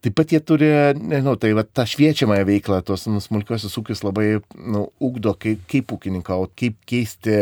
Taip 0.01 0.15
pat 0.17 0.31
jie 0.33 0.39
turi, 0.41 0.67
nežinau, 0.97 1.35
tai 1.37 1.51
va, 1.53 1.61
tą 1.61 1.85
šviečiamąją 1.85 2.45
veiklą, 2.47 2.79
tos 2.87 3.03
nu, 3.05 3.19
smulkiosius 3.21 3.77
ūkius 3.77 4.01
labai 4.01 4.39
nu, 4.57 4.87
ugdo, 4.97 5.35
kaip, 5.37 5.61
kaip 5.69 5.93
ūkininkauti, 5.93 6.55
kaip 6.57 6.79
keisti 6.89 7.35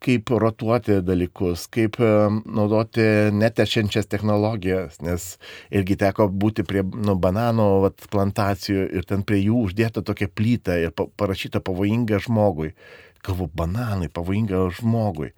kaip 0.00 0.30
rotuoti 0.32 1.00
dalykus, 1.04 1.66
kaip 1.68 1.98
naudoti 2.00 3.02
netešiančias 3.36 4.08
technologijas, 4.08 4.96
nes 5.04 5.34
irgi 5.74 5.98
teko 6.00 6.30
būti 6.30 6.64
prie 6.64 6.86
nu, 6.86 7.18
banano 7.20 7.68
vat, 7.84 8.06
plantacijų 8.14 8.86
ir 8.96 9.10
ten 9.10 9.26
prie 9.26 9.42
jų 9.42 9.66
uždėta 9.66 10.06
tokia 10.06 10.30
plyta 10.32 10.78
ir 10.80 10.94
parašyta 10.94 11.60
pavojinga 11.66 12.22
žmogui 12.24 12.72
galvo, 13.20 13.48
bananai 13.52 14.08
pavojinga 14.08 14.62
žmogui. 14.78 15.30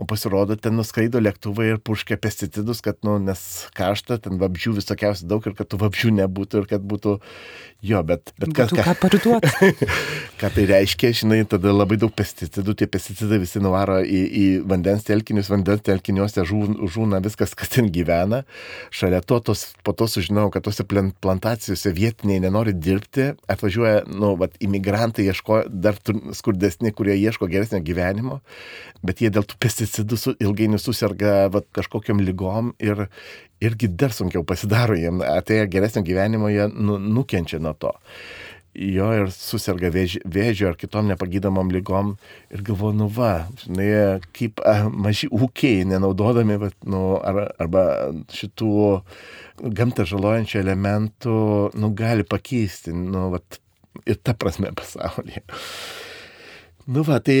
O 0.00 0.06
pasirodo, 0.08 0.56
ten 0.56 0.78
nuskraido 0.78 1.20
lėktuvai 1.20 1.66
ir 1.74 1.78
puškia 1.84 2.16
pesticidus, 2.16 2.78
kad, 2.80 2.96
nu, 3.04 3.18
nes 3.20 3.40
karšta, 3.76 4.16
ten 4.24 4.38
vabžių 4.40 4.78
visokiausių 4.78 5.26
daug 5.28 5.44
ir 5.44 5.52
kad 5.58 5.68
tų 5.68 5.76
vabžių 5.82 6.14
nebūtų 6.22 6.62
ir 6.62 6.68
kad 6.70 6.86
būtų 6.88 7.18
jo, 7.84 8.00
bet... 8.08 8.32
bet 8.40 8.54
kas, 8.56 8.72
ką 8.72 8.94
parduoti. 8.96 9.68
ką 10.40 10.50
tai 10.54 10.64
reiškia, 10.70 11.10
žinai, 11.20 11.42
tada 11.48 11.74
labai 11.74 11.98
daug 12.00 12.14
pesticidų, 12.16 12.78
tie 12.80 12.88
pesticidai 12.88 13.42
visi 13.42 13.60
nuvaro 13.60 13.98
į, 14.00 14.22
į 14.40 14.46
vandens 14.72 15.04
telkinius, 15.04 15.50
vandens 15.52 15.84
telkiniuose 15.84 16.46
žūna 16.48 17.20
viskas, 17.26 17.52
kas 17.52 17.74
ten 17.76 17.92
gyvena. 17.92 18.46
Šalia 18.88 19.20
to, 19.20 19.42
tos, 19.50 19.66
po 19.84 19.92
to 19.92 20.08
sužinau, 20.08 20.46
kad 20.54 20.64
tose 20.64 20.88
plantacijose 20.88 21.92
vietiniai 21.92 22.40
nenori 22.46 22.72
dirbti, 22.72 23.34
atvažiuoja, 23.52 24.06
nu, 24.08 24.32
vat, 24.40 24.56
imigrantai 24.64 25.28
ieško 25.28 25.66
dar 25.68 26.00
skurdesni, 26.40 26.96
kurie 26.96 27.20
ieško 27.20 27.52
geresnio 27.52 27.84
gyvenimo, 27.84 28.40
bet 29.04 29.20
jie 29.20 29.28
dėl 29.32 29.44
tų 29.44 29.60
pesticidų 29.60 29.89
su, 29.90 30.34
ilgainiui 30.40 30.80
susirga 30.80 31.48
vat, 31.52 31.66
kažkokiam 31.76 32.22
lygom 32.22 32.74
ir 32.82 33.06
irgi 33.60 33.90
dar 34.00 34.14
sunkiau 34.16 34.44
pasidaro 34.46 34.96
jiem, 34.96 35.20
atėję 35.24 35.66
geresnio 35.72 36.04
gyvenimo, 36.06 36.48
jie 36.52 36.68
nu, 36.72 36.98
nukenčia 36.98 37.60
nuo 37.60 37.74
to. 37.78 37.92
Jo 38.70 39.08
ir 39.18 39.32
susirga 39.34 39.88
vėžio, 39.90 40.20
vėžio 40.30 40.68
ar 40.70 40.76
kitom 40.78 41.08
nepagydomom 41.10 41.72
lygom 41.74 42.12
ir 42.54 42.62
galvoju, 42.68 42.94
nu 43.00 43.08
va, 43.10 43.48
žinai, 43.64 43.88
kaip 44.36 44.62
a, 44.62 44.84
maži 44.86 45.26
ūkiai, 45.34 45.82
nenaudodami, 45.90 46.54
bet, 46.62 46.76
nu, 46.86 47.18
ar, 47.18 47.48
arba 47.60 47.82
šitų 48.30 48.70
gamtą 49.74 50.06
žalojančių 50.06 50.62
elementų, 50.62 51.40
nu, 51.82 51.90
gali 51.98 52.22
pakeisti, 52.22 52.94
nu, 52.94 53.26
vat, 53.34 53.58
ir 54.06 54.22
ta 54.22 54.36
prasme 54.38 54.70
pasaulyje. 54.78 55.42
Nu 56.90 57.02
va, 57.06 57.18
tai 57.22 57.40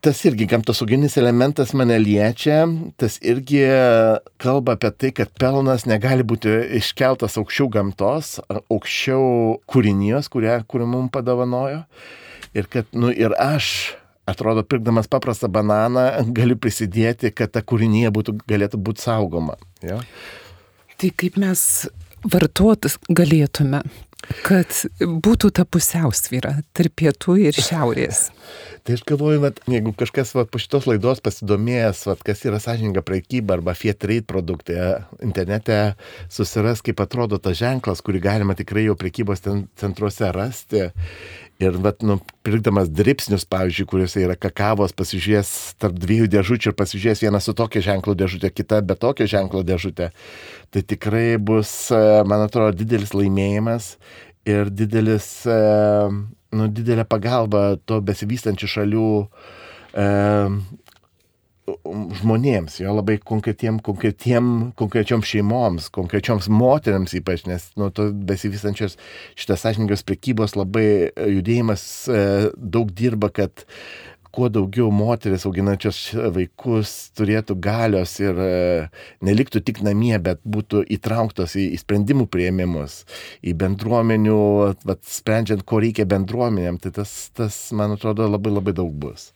tas 0.00 0.20
irgi 0.28 0.46
gamtosauginis 0.48 1.16
elementas 1.18 1.72
mane 1.76 1.96
liečia, 1.98 2.62
tas 3.00 3.18
irgi 3.24 3.62
kalba 4.40 4.76
apie 4.76 4.90
tai, 4.94 5.12
kad 5.16 5.32
pelnas 5.40 5.86
negali 5.90 6.26
būti 6.26 6.52
iškeltas 6.78 7.38
aukščiau 7.40 7.70
gamtos, 7.74 8.36
aukščiau 8.48 9.58
kūrinijos, 9.70 10.30
kurią, 10.32 10.60
kurią 10.70 10.88
mums 10.90 11.14
padovanojo. 11.14 11.82
Ir 12.56 12.68
kad, 12.70 12.88
nu, 12.96 13.10
ir 13.12 13.34
aš, 13.42 13.94
atrodo, 14.28 14.64
pirkdamas 14.64 15.10
paprastą 15.10 15.50
bananą, 15.52 16.06
galiu 16.36 16.56
prisidėti, 16.60 17.32
kad 17.34 17.52
ta 17.54 17.64
kūrinija 17.64 18.12
būtų, 18.14 18.38
galėtų 18.48 18.80
būti 18.80 19.04
saugoma. 19.04 19.58
Ja? 19.84 20.00
Tai 20.98 21.10
kaip 21.20 21.36
mes 21.38 21.62
vartotis 22.26 22.96
galėtume 23.08 23.82
kad 24.44 24.72
būtų 24.98 25.50
ta 25.54 25.64
pusiausvyra 25.68 26.58
tarp 26.76 26.94
pietų 26.98 27.38
ir 27.48 27.56
šiaurės. 27.56 28.28
Tai 28.88 28.94
aš 28.96 29.02
galvoju, 29.04 29.40
kad 29.42 29.58
jeigu 29.68 29.92
kažkas 30.00 30.30
va, 30.32 30.46
po 30.48 30.60
šitos 30.62 30.86
laidos 30.88 31.20
pasidomėjęs, 31.24 32.06
va, 32.08 32.14
kas 32.24 32.44
yra 32.48 32.60
sąžininga 32.62 33.02
prekyba 33.04 33.58
arba 33.58 33.74
Trade 33.76 34.24
produktai, 34.24 35.04
internete 35.20 35.76
susiras, 36.32 36.80
kaip 36.80 37.02
atrodo 37.04 37.36
tas 37.42 37.58
ženklas, 37.58 38.00
kurį 38.00 38.22
galima 38.24 38.56
tikrai 38.56 38.86
jau 38.86 38.96
prekybos 38.96 39.44
centruose 39.76 40.32
rasti. 40.32 40.88
Ir, 41.58 41.74
vat, 41.82 42.04
nu, 42.06 42.20
pirkdamas 42.46 42.86
dripsnius, 42.94 43.42
pavyzdžiui, 43.50 43.86
kuriuose 43.90 44.20
yra 44.22 44.36
kakavos, 44.38 44.92
pasižiūrės 44.94 45.48
tarp 45.82 45.96
dviejų 45.98 46.28
dėžučių 46.30 46.70
ir 46.70 46.76
pasižiūrės 46.78 47.22
vieną 47.24 47.40
su 47.42 47.54
tokia 47.58 47.82
ženklo 47.82 48.14
dėžutė, 48.14 48.52
kita 48.54 48.78
be 48.86 48.94
tokio 48.94 49.26
ženklo 49.26 49.64
dėžutė, 49.66 50.12
tai 50.70 50.82
tikrai 50.86 51.34
bus, 51.42 51.72
man 52.30 52.44
atrodo, 52.44 52.76
didelis 52.78 53.10
laimėjimas 53.10 53.96
ir 54.46 54.70
didelis, 54.70 55.26
nu, 55.50 56.70
didelė 56.78 57.08
pagalba 57.10 57.72
to 57.90 57.98
besivystančių 58.06 58.70
šalių 58.76 59.10
žmonėms, 62.20 62.78
jo 62.82 62.92
labai 62.96 63.18
konkretiem, 63.20 63.78
konkretiem, 63.84 64.50
konkrečioms 64.78 65.28
šeimoms, 65.28 65.88
konkrečioms 65.94 66.50
moteriams 66.52 67.16
ypač, 67.18 67.46
nes 67.48 67.70
nuo 67.78 67.90
to 67.94 68.10
besivystančios 68.12 68.98
šitas 69.38 69.64
sąžininkos 69.64 70.04
prekybos 70.08 70.56
labai 70.58 70.86
e, 70.88 71.10
judėjimas 71.38 71.82
e, 72.10 72.22
daug 72.56 72.92
dirba, 72.96 73.32
kad 73.34 73.66
kuo 74.34 74.48
daugiau 74.52 74.90
moteris 74.94 75.46
auginančios 75.48 75.98
vaikus 76.34 76.92
turėtų 77.18 77.56
galios 77.64 78.12
ir 78.20 78.38
e, 78.38 78.50
neliktų 79.24 79.62
tik 79.66 79.80
namie, 79.86 80.14
bet 80.22 80.42
būtų 80.44 80.84
įtrauktos 80.98 81.56
į, 81.58 81.70
į 81.74 81.82
sprendimų 81.82 82.28
prieimimus, 82.30 83.00
į 83.42 83.56
bendruomenių, 83.58 84.40
vat, 84.88 85.02
sprendžiant, 85.08 85.64
ko 85.68 85.82
reikia 85.82 86.06
bendruomenėm, 86.08 86.80
tai 86.82 86.94
tas, 87.00 87.14
tas, 87.36 87.60
man 87.76 87.96
atrodo, 87.96 88.28
labai 88.30 88.54
labai 88.54 88.76
daug 88.76 88.92
bus. 89.06 89.32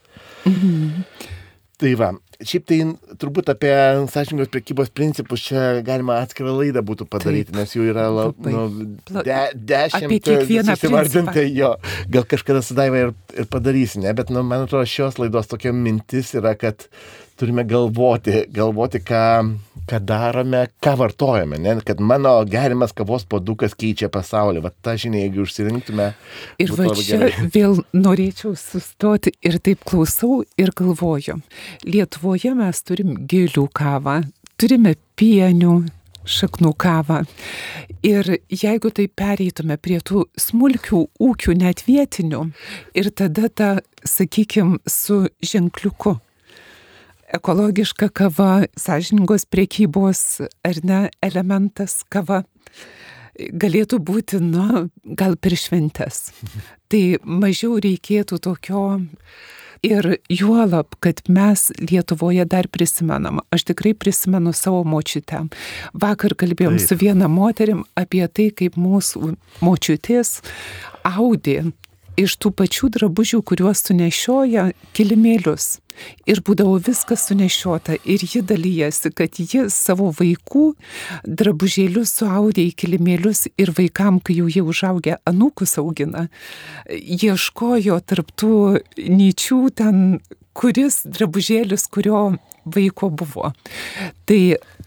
Mhm. 0.46 1.40
Tai 1.82 1.90
va, 1.98 2.12
šiaip 2.46 2.66
tai 2.70 2.76
turbūt 3.18 3.48
apie 3.50 3.72
sąžininkos 4.12 4.50
prekybos 4.54 4.92
principus 4.94 5.42
čia 5.48 5.80
galima 5.86 6.20
atskirą 6.22 6.52
laidą 6.60 6.82
būtų 6.86 7.08
padaryti, 7.10 7.50
Taip, 7.50 7.58
nes 7.58 7.74
jų 7.74 7.88
yra 7.90 8.04
labai, 8.12 8.52
nu, 8.54 9.24
de, 9.26 9.38
dešimt. 9.72 10.06
Apie 10.06 10.20
kiekvieną 10.22 10.76
įvardinti 10.78 11.44
jo. 11.56 11.72
Gal 12.14 12.28
kažkada 12.30 12.62
sudaiva 12.62 13.08
ir, 13.08 13.12
ir 13.34 13.50
padarysi, 13.50 13.98
ne? 14.04 14.14
Bet 14.14 14.30
nu, 14.30 14.44
man 14.46 14.68
atrodo, 14.68 14.86
šios 14.86 15.18
laidos 15.18 15.50
tokia 15.50 15.74
mintis 15.74 16.30
yra, 16.38 16.54
kad 16.58 16.86
turime 17.36 17.64
galvoti, 17.64 18.44
galvoti, 18.52 19.00
ką, 19.04 19.22
ką 19.88 20.00
darome, 20.06 20.66
ką 20.82 20.94
vartojame, 21.00 21.58
ne? 21.58 21.76
kad 21.86 22.00
mano 22.00 22.34
gerimas 22.48 22.94
kavos 22.96 23.24
padukas 23.28 23.76
keičia 23.78 24.10
pasaulį. 24.12 24.62
Vat 24.66 24.76
tą 24.84 24.96
žinią, 25.00 25.24
jeigu 25.24 25.46
užsirinktume. 25.46 26.10
Ir 26.62 26.74
va 26.78 26.90
čia 26.96 27.06
gerai. 27.08 27.32
vėl 27.56 27.80
norėčiau 27.96 28.54
sustoti 28.58 29.34
ir 29.42 29.58
taip 29.64 29.84
klausau 29.88 30.42
ir 30.60 30.74
galvoju. 30.78 31.40
Lietuvoje 31.88 32.54
mes 32.58 32.84
turim 32.86 33.16
gėlių 33.28 33.66
kavą, 33.74 34.20
turime 34.60 34.96
pienių, 35.18 35.80
šaknų 36.28 36.74
kavą. 36.78 37.22
Ir 38.06 38.36
jeigu 38.50 38.90
tai 38.94 39.06
pereitume 39.06 39.76
prie 39.78 40.00
tų 40.02 40.26
smulkių 40.38 41.06
ūkių, 41.22 41.54
net 41.58 41.84
vietinių, 41.86 42.42
ir 42.98 43.10
tada 43.14 43.48
ta, 43.48 43.70
sakykime, 44.06 44.80
su 44.90 45.24
ženkliuku 45.42 46.18
ekologiška 47.36 48.10
kava, 48.14 48.66
sąžiningos 48.78 49.46
priekybos 49.50 50.42
ar 50.66 50.82
ne 50.84 51.00
elementas 51.24 52.02
kava 52.12 52.42
galėtų 53.32 53.98
būti, 54.04 54.42
na, 54.44 54.86
gal 55.04 55.38
per 55.40 55.56
šventes. 55.56 56.30
Tai 56.92 57.02
mažiau 57.24 57.80
reikėtų 57.80 58.40
tokio 58.42 58.84
Ir 59.82 60.06
juolab, 60.30 60.94
kad 61.02 61.24
mes 61.26 61.72
Lietuvoje 61.74 62.44
dar 62.46 62.68
prisimenam, 62.70 63.40
aš 63.50 63.64
tikrai 63.66 63.96
prisimenu 63.98 64.52
savo 64.54 64.84
močiutę. 64.86 65.40
Vakar 65.90 66.36
kalbėjom 66.38 66.76
Taip. 66.78 66.86
su 66.86 66.98
viena 67.00 67.26
moterim 67.26 67.80
apie 67.98 68.22
tai, 68.30 68.52
kaip 68.54 68.78
mūsų 68.78 69.32
močiutės 69.58 70.36
audė 71.02 71.72
iš 72.20 72.36
tų 72.40 72.52
pačių 72.58 72.90
drabužių, 72.96 73.40
kuriuos 73.46 73.82
sunešioja 73.86 74.70
kilimėlius. 74.96 75.78
Ir 76.26 76.40
būdavo 76.44 76.78
viskas 76.82 77.26
sunešiota. 77.28 77.98
Ir 78.08 78.24
ji 78.24 78.42
dalyjasi, 78.48 79.12
kad 79.16 79.36
ji 79.38 79.66
savo 79.72 80.08
vaikų 80.16 80.64
drabužėlius 81.28 82.14
suaudė 82.20 82.64
į 82.70 82.76
kilimėlius 82.82 83.46
ir 83.60 83.74
vaikam, 83.76 84.20
kai 84.20 84.38
jau 84.40 84.48
jie 84.50 84.64
užaugę 84.64 85.18
anūkus 85.28 85.76
augina, 85.82 86.28
ieškojo 86.88 88.00
tarptų 88.08 88.54
nyčių 88.96 89.60
ten, 89.76 90.00
kuris 90.56 91.02
drabužėlis, 91.08 91.86
kurio 91.92 92.24
vaiko 92.64 93.10
buvo. 93.10 93.52
Tai 94.28 94.40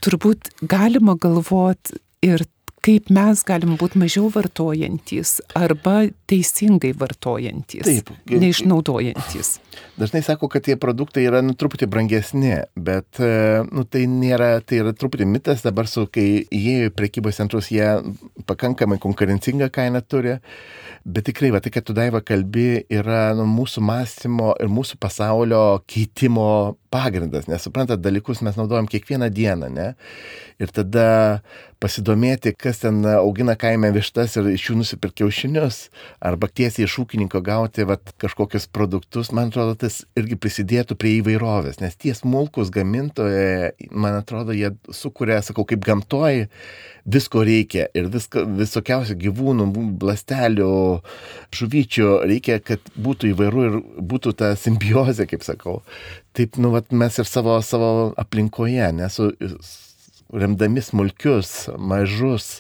turbūt 0.04 0.54
galima 0.66 1.18
galvoti 1.20 2.00
ir 2.26 2.46
kaip 2.86 3.10
mes 3.14 3.42
galim 3.48 3.76
būti 3.80 3.98
mažiau 3.98 4.30
vartojantys 4.34 5.40
arba 5.58 6.06
teisingai 6.30 6.92
vartojantys, 6.98 7.86
Taip, 7.88 8.12
neišnaudojantis. 8.30 9.56
Dažnai 10.00 10.22
sako, 10.26 10.50
kad 10.52 10.66
tie 10.66 10.76
produktai 10.80 11.26
yra 11.26 11.42
nu, 11.46 11.56
truputį 11.58 11.88
brangesni, 11.92 12.54
bet 12.78 13.20
e, 13.24 13.64
nu, 13.72 13.86
tai 13.90 14.06
nėra, 14.12 14.60
tai 14.62 14.84
yra 14.84 14.94
truputį 14.96 15.28
mitas 15.30 15.66
dabar, 15.66 15.90
su, 15.90 16.06
kai 16.12 16.46
įėjo 16.46 16.92
į 16.92 16.96
prekybos 16.96 17.42
centrus, 17.42 17.72
jie 17.74 17.88
pakankamai 18.48 19.00
konkurencingą 19.02 19.72
kainą 19.74 20.04
turi. 20.06 20.38
Bet 21.06 21.28
tikrai, 21.30 21.52
va, 21.54 21.62
tai, 21.62 21.74
kad 21.74 21.86
tu 21.86 21.94
daiva 21.98 22.22
kalbi, 22.26 22.86
yra 22.94 23.30
nu, 23.38 23.48
mūsų 23.50 23.84
mąstymo 23.86 24.56
ir 24.62 24.72
mūsų 24.74 25.00
pasaulio 25.02 25.66
keitimo 25.90 26.48
pagrindas, 26.96 27.50
nes 27.52 27.68
suprantat, 27.68 28.00
dalykus 28.04 28.42
mes 28.46 28.56
naudojam 28.60 28.88
kiekvieną 28.88 29.30
dieną, 29.36 29.72
ne? 29.76 29.92
Ir 30.64 30.72
tada 30.72 31.08
pasidomėti, 31.84 32.54
kas 32.56 32.80
ten 32.82 33.02
augina 33.18 33.58
kaime 33.60 33.92
vištas 33.94 34.38
ir 34.40 34.48
iš 34.54 34.70
jų 34.70 34.78
nusipirkti 34.80 35.24
kiaušinius, 35.24 35.80
arba 36.24 36.48
tiesiai 36.48 36.88
iš 36.88 36.98
ūkininko 37.04 37.42
gauti 37.46 37.86
vat, 37.88 38.14
kažkokius 38.22 38.68
produktus, 38.72 39.32
man 39.36 39.52
atrodo, 39.52 39.76
tas 39.84 40.02
irgi 40.18 40.38
prisidėtų 40.40 40.98
prie 41.00 41.18
įvairovės, 41.20 41.82
nes 41.84 42.00
tie 42.00 42.16
smulkus 42.18 42.72
gamintojai, 42.74 43.90
man 43.92 44.20
atrodo, 44.22 44.56
jie 44.56 44.72
sukuria, 44.96 45.42
sakau, 45.46 45.68
kaip 45.68 45.84
gamtoj, 45.86 46.46
visko 47.06 47.44
reikia 47.46 47.90
ir 47.98 48.10
visko, 48.14 48.46
visokiausių 48.64 49.18
gyvūnų, 49.26 49.70
blastelių, 50.02 50.72
žuvyčių 51.56 52.12
reikia, 52.32 52.60
kad 52.64 52.94
būtų 52.96 53.34
įvairu 53.34 53.66
ir 53.68 53.82
būtų 54.00 54.36
ta 54.40 54.56
simbiozė, 54.60 55.28
kaip 55.30 55.46
sakau. 55.46 55.82
Taip, 56.36 56.58
nu, 56.60 56.72
vat, 56.74 56.92
mes 56.92 57.16
ir 57.22 57.28
savo, 57.30 57.56
savo 57.64 57.90
aplinkoje, 58.20 58.90
nesu 58.98 59.30
remdami 60.36 60.84
smulkius, 60.84 61.70
mažus, 61.80 62.60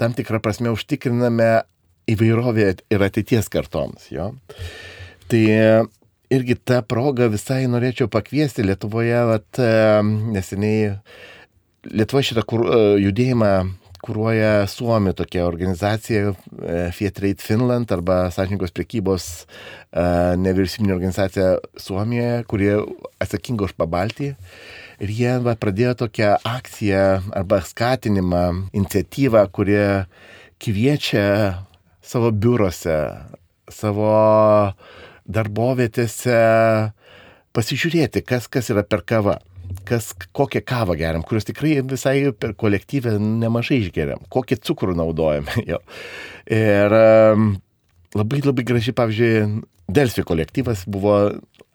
tam 0.00 0.14
tikrą 0.16 0.40
prasme 0.42 0.72
užtikriname 0.72 1.50
įvairovę 2.10 2.70
ir 2.92 3.04
ateities 3.04 3.50
kartoms. 3.52 4.08
Jo. 4.12 4.30
Tai 5.28 5.44
irgi 6.34 6.56
tą 6.56 6.80
progą 6.88 7.28
visai 7.32 7.64
norėčiau 7.70 8.08
pakviesti 8.12 8.64
Lietuvoje, 8.64 9.20
vat, 9.28 9.62
neseniai 10.34 10.96
Lietuva 11.92 12.24
šitą 12.24 12.44
kur, 12.48 12.64
judėjimą 13.00 13.52
kūruoja 14.04 14.66
Suomi 14.68 15.14
tokia 15.16 15.46
organizacija 15.48 16.34
Fair 16.92 17.12
Trade 17.16 17.40
Finland 17.42 17.92
arba 17.94 18.28
Sąžininkos 18.34 18.74
priekybos 18.76 19.28
nevyriausybinė 19.94 20.94
organizacija 20.96 21.54
Suomijoje, 21.80 22.42
kurie 22.50 22.72
atsakinga 23.22 23.68
už 23.68 23.76
pabaltį. 23.80 24.34
Ir 25.02 25.10
jie 25.10 25.32
va, 25.44 25.56
pradėjo 25.58 25.94
tokią 26.04 26.34
akciją 26.46 27.04
arba 27.34 27.60
skatinimą, 27.66 28.44
iniciatyvą, 28.76 29.46
kurie 29.54 29.86
kviečia 30.62 31.24
savo 32.04 32.30
biurose, 32.30 32.98
savo 33.72 34.12
darbovietėse 35.24 36.38
pasižiūrėti, 37.56 38.22
kas, 38.26 38.46
kas 38.52 38.70
yra 38.74 38.84
per 38.86 39.02
kava 39.08 39.40
kas, 39.88 40.12
kokią 40.36 40.62
kavą 40.66 40.96
geriam, 41.00 41.24
kurios 41.26 41.46
tikrai 41.48 41.76
visai 41.84 42.16
per 42.38 42.54
kolektyvę 42.58 43.16
nemažai 43.20 43.82
išgeriam, 43.82 44.24
kokį 44.32 44.60
cukrų 44.64 44.96
naudojame. 45.00 45.60
Jo. 45.74 45.80
Ir 46.52 46.92
labai 48.14 48.40
labai 48.44 48.64
graži, 48.68 48.92
pavyzdžiui, 48.96 49.62
Delfi 49.94 50.22
kolektyvas 50.24 50.86
buvo 50.88 51.14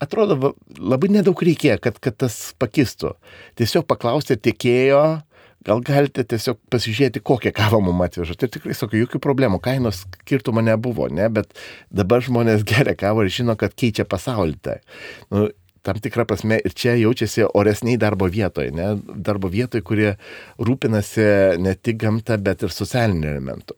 atrodo, 0.02 0.54
labai 0.80 1.12
nedaug 1.14 1.42
reikėjo, 1.46 1.78
kad, 1.84 1.98
kad 2.02 2.16
tas 2.26 2.38
pakistų. 2.62 3.14
Tiesiog 3.60 3.86
paklausė 3.90 4.38
tiekėjo, 4.40 5.02
gal 5.68 5.84
galite 5.86 6.24
tiesiog 6.26 6.60
pasižiūrėti, 6.72 7.22
kokią 7.26 7.54
kavą 7.56 7.82
mums 7.84 8.08
atveža. 8.08 8.38
Tai 8.40 8.50
tikrai 8.54 8.76
sakau, 8.78 9.00
jokių 9.02 9.22
problemų, 9.24 9.60
kainos 9.64 10.04
skirtumo 10.06 10.64
nebuvo, 10.66 11.10
ne, 11.12 11.28
bet 11.34 11.52
dabar 11.92 12.24
žmonės 12.26 12.66
geria 12.68 12.96
kavą 12.98 13.28
ir 13.28 13.34
žino, 13.36 13.58
kad 13.60 13.76
keičia 13.78 14.08
pasaulį. 14.10 14.58
Tai. 14.66 14.78
Nu, 15.34 15.50
tam 15.86 16.00
tikrą 16.02 16.26
prasme 16.28 16.60
ir 16.65 16.74
čia 16.76 16.96
jaučiasi 17.00 17.46
oresniai 17.58 17.98
darbo 18.02 18.28
vietoje, 18.32 18.72
ne? 18.76 18.92
darbo 19.15 19.50
vietoje, 19.52 19.84
kurie 19.86 20.13
rūpinasi 20.60 21.60
ne 21.62 21.76
tik 21.76 22.00
gamta, 22.04 22.38
bet 22.42 22.65
ir 22.65 22.74
socialiniu 22.74 23.30
elementu. 23.32 23.78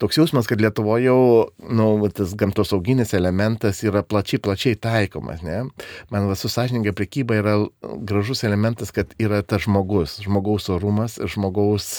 Toks 0.00 0.16
jausmas, 0.20 0.48
kad 0.48 0.60
Lietuvoje 0.62 1.08
jau 1.08 1.20
nu, 1.76 1.88
tas 2.16 2.32
gamtos 2.38 2.72
auginis 2.76 3.14
elementas 3.16 3.82
yra 3.84 4.02
plačiai, 4.06 4.40
plačiai 4.40 4.78
taikomas. 4.80 5.42
Ne? 5.44 5.62
Man 6.12 6.28
va, 6.30 6.36
su 6.38 6.48
sąžininkai 6.52 6.94
prekyba 6.96 7.40
yra 7.40 7.56
gražus 8.08 8.44
elementas, 8.48 8.94
kad 8.96 9.12
yra 9.20 9.42
tas 9.42 9.66
žmogus, 9.66 10.20
žmogaus 10.24 10.70
orumas 10.72 11.18
žmogaus 11.20 11.98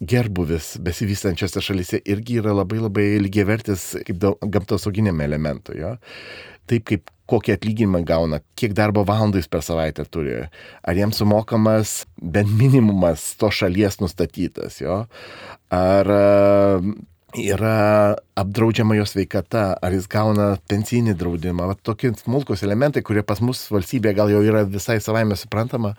gerbuvis 0.00 0.74
besivystančiose 0.84 1.60
šalise 1.64 2.00
irgi 2.04 2.40
yra 2.42 2.52
labai 2.56 2.82
labai 2.82 3.06
lygiavertis 3.24 3.94
kaip 4.06 4.26
gamtos 4.52 4.84
auginiam 4.88 5.20
elementui. 5.24 5.80
Jo? 5.80 5.96
Taip 6.68 6.84
kaip 6.88 7.12
kokį 7.30 7.56
atlyginimą 7.56 8.02
gauna, 8.06 8.40
kiek 8.58 8.76
darbo 8.76 9.04
valandų 9.06 9.42
jis 9.42 9.50
per 9.50 9.64
savaitę 9.66 10.06
turi, 10.10 10.38
ar 10.82 10.98
jiems 10.98 11.20
sumokamas 11.22 11.98
bent 12.22 12.52
minimumas 12.58 13.32
to 13.40 13.50
šalies 13.50 14.00
nustatytas, 14.02 14.80
jo, 14.82 15.02
ar 15.74 16.12
e, 16.14 16.24
yra 17.36 18.16
apdraudžiama 18.38 18.96
jo 18.96 19.04
sveikata, 19.08 19.64
ar 19.82 19.94
jis 19.94 20.06
gauna 20.10 20.48
pensinį 20.70 21.16
draudimą. 21.18 21.68
Va, 21.70 21.76
tokie 21.88 22.12
smulkus 22.16 22.62
elementai, 22.66 23.02
kurie 23.06 23.24
pas 23.26 23.40
mus 23.44 23.64
valstybėje 23.72 24.16
gal 24.16 24.32
jau 24.32 24.42
yra 24.44 24.64
visai 24.68 24.98
savaime 25.04 25.36
suprantama, 25.38 25.94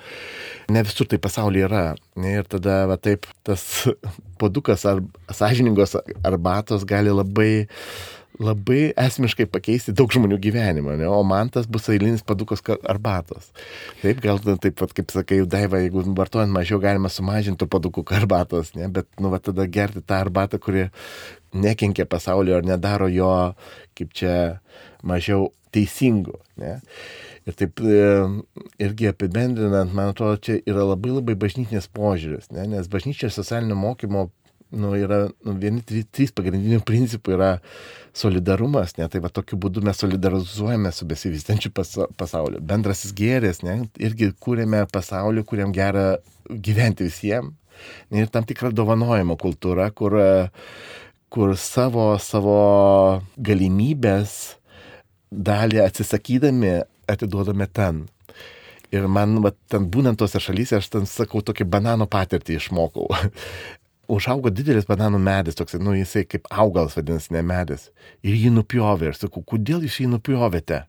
ne 0.73 0.83
visur 0.87 1.09
tai 1.09 1.19
pasaulyje 1.21 1.67
yra. 1.67 1.85
Ir 2.17 2.47
tada 2.49 2.85
va, 2.89 2.97
taip 2.97 3.27
tas 3.47 3.63
podukas 4.41 4.85
ar 4.89 5.03
sąžiningos 5.33 5.97
arbatos 6.25 6.87
gali 6.87 7.13
labai 7.13 7.67
labai 8.41 8.91
esmiškai 8.97 9.47
pakeisti 9.49 9.93
daug 9.97 10.11
žmonių 10.13 10.37
gyvenimą, 10.41 10.97
ne? 10.99 11.07
o 11.09 11.21
man 11.25 11.49
tas 11.53 11.67
bus 11.69 11.87
eilinis 11.93 12.23
padukas 12.25 12.61
arbatos. 12.85 13.49
Taip, 14.03 14.21
gal 14.23 14.41
taip 14.45 14.77
pat, 14.77 14.93
kaip 14.97 15.13
sakai, 15.13 15.41
daiva, 15.49 15.81
jeigu 15.81 16.05
vartojant 16.17 16.53
mažiau 16.53 16.79
galima 16.83 17.09
sumažinti 17.13 17.69
padukų 17.69 18.05
arbatos, 18.17 18.73
ne? 18.77 18.89
bet 18.93 19.09
nu, 19.21 19.31
va, 19.33 19.41
tada 19.43 19.65
gerti 19.65 20.05
tą 20.05 20.21
arbatą, 20.21 20.61
kuri 20.61 20.87
nekenkia 21.57 22.05
pasaulio 22.09 22.59
ar 22.59 22.67
nedaro 22.67 23.09
jo, 23.09 23.31
kaip 23.97 24.13
čia, 24.17 24.35
mažiau 25.07 25.51
teisingų. 25.73 26.37
Ne? 26.61 26.77
Ir 27.47 27.55
taip 27.57 27.81
e, 27.81 28.01
irgi 28.83 29.09
apibendrinant, 29.09 29.93
man 29.95 30.11
atrodo, 30.11 30.39
čia 30.43 30.59
yra 30.67 30.85
labai 30.87 31.13
labai 31.15 31.37
bažnytinės 31.39 31.89
požiūris, 31.95 32.51
ne? 32.53 32.67
nes 32.75 32.89
bažnyčios 32.91 33.37
socialinio 33.39 33.77
mokymo 33.79 34.27
nu, 34.69 34.91
yra 34.99 35.27
nu, 35.45 35.55
vieni 35.61 35.81
trys, 35.85 36.07
trys 36.11 36.33
pagrindinių 36.35 36.81
principų 36.87 37.37
yra 37.37 37.51
solidarumas, 38.17 38.95
ne, 38.97 39.07
tai 39.11 39.21
va 39.23 39.29
tokiu 39.33 39.59
būdu 39.61 39.83
mes 39.85 39.99
solidarizuojame 40.01 40.91
su 40.95 41.05
besivystančiu 41.09 41.71
pasauliu. 41.73 42.61
Bendrasis 42.61 43.13
gėris, 43.17 43.61
ne, 43.65 43.83
irgi 44.01 44.31
kūrėme 44.43 44.83
pasaulį, 44.91 45.45
kuriam 45.47 45.73
gera 45.75 46.17
gyventi 46.49 47.07
visiems. 47.07 47.53
Ir 48.09 48.29
tam 48.33 48.45
tikra 48.47 48.71
dovanojimo 48.73 49.35
kultūra, 49.37 49.91
kur, 49.93 50.15
kur 51.29 51.51
savo, 51.61 52.09
savo 52.17 52.57
galimybės 53.37 54.57
dalį 55.29 55.83
atsisakydami 55.83 56.79
atiduodame 57.11 57.67
ten. 57.69 58.07
Ir 58.95 59.03
man, 59.11 59.41
va, 59.43 59.51
ten 59.67 59.89
būnant 59.91 60.19
tose 60.19 60.39
šalyse, 60.39 60.77
aš 60.79 60.87
ten 60.93 61.07
sakau, 61.09 61.41
tokį 61.43 61.67
banano 61.67 62.07
patirtį 62.07 62.55
išmokau. 62.55 63.09
Užaugo 64.11 64.51
didelis 64.53 64.87
bananų 64.87 65.19
medis, 65.21 65.57
toks, 65.57 65.77
nu, 65.81 65.93
jisai 65.97 66.25
kaip 66.29 66.47
augalas 66.49 66.97
vadinasi, 66.97 67.33
ne 67.35 67.43
medis. 67.45 67.89
Ir 68.23 68.37
jį 68.37 68.53
nupjovė. 68.57 69.11
Ir 69.11 69.19
sakau, 69.19 69.43
kodėl 69.45 69.85
jūs 69.87 69.99
jį 70.01 70.11
nupjovėte? 70.15 70.85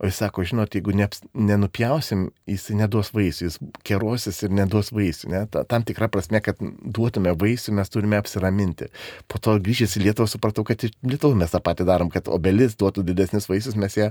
O 0.00 0.08
jis 0.08 0.16
sako, 0.16 0.42
žinot, 0.48 0.72
jeigu 0.72 0.94
ne, 0.96 1.04
nenupjausim, 1.36 2.22
jis 2.48 2.62
neduos 2.72 3.10
vaisių, 3.12 3.48
jis 3.50 3.58
kerosis 3.84 4.38
ir 4.46 4.54
neduos 4.56 4.88
vaisių. 4.96 5.28
Ne? 5.28 5.42
Ta, 5.52 5.60
tam 5.68 5.84
tikra 5.84 6.08
prasme, 6.08 6.40
kad 6.40 6.56
duotume 6.60 7.34
vaisių, 7.36 7.74
mes 7.76 7.92
turime 7.92 8.16
apsiraminti. 8.16 8.88
Po 9.28 9.36
to 9.44 9.58
grįžęs 9.60 9.98
į 9.98 10.06
Lietuvą 10.06 10.30
supratau, 10.32 10.64
kad 10.64 10.86
ir 10.88 10.94
Lietuvą 11.04 11.36
mes 11.42 11.52
tą 11.52 11.60
patį 11.66 11.84
darom, 11.90 12.08
kad 12.14 12.30
obelis 12.32 12.78
duotų 12.80 13.04
didesnis 13.10 13.48
vaisius, 13.50 13.76
mes 13.76 13.98
ją 13.98 14.08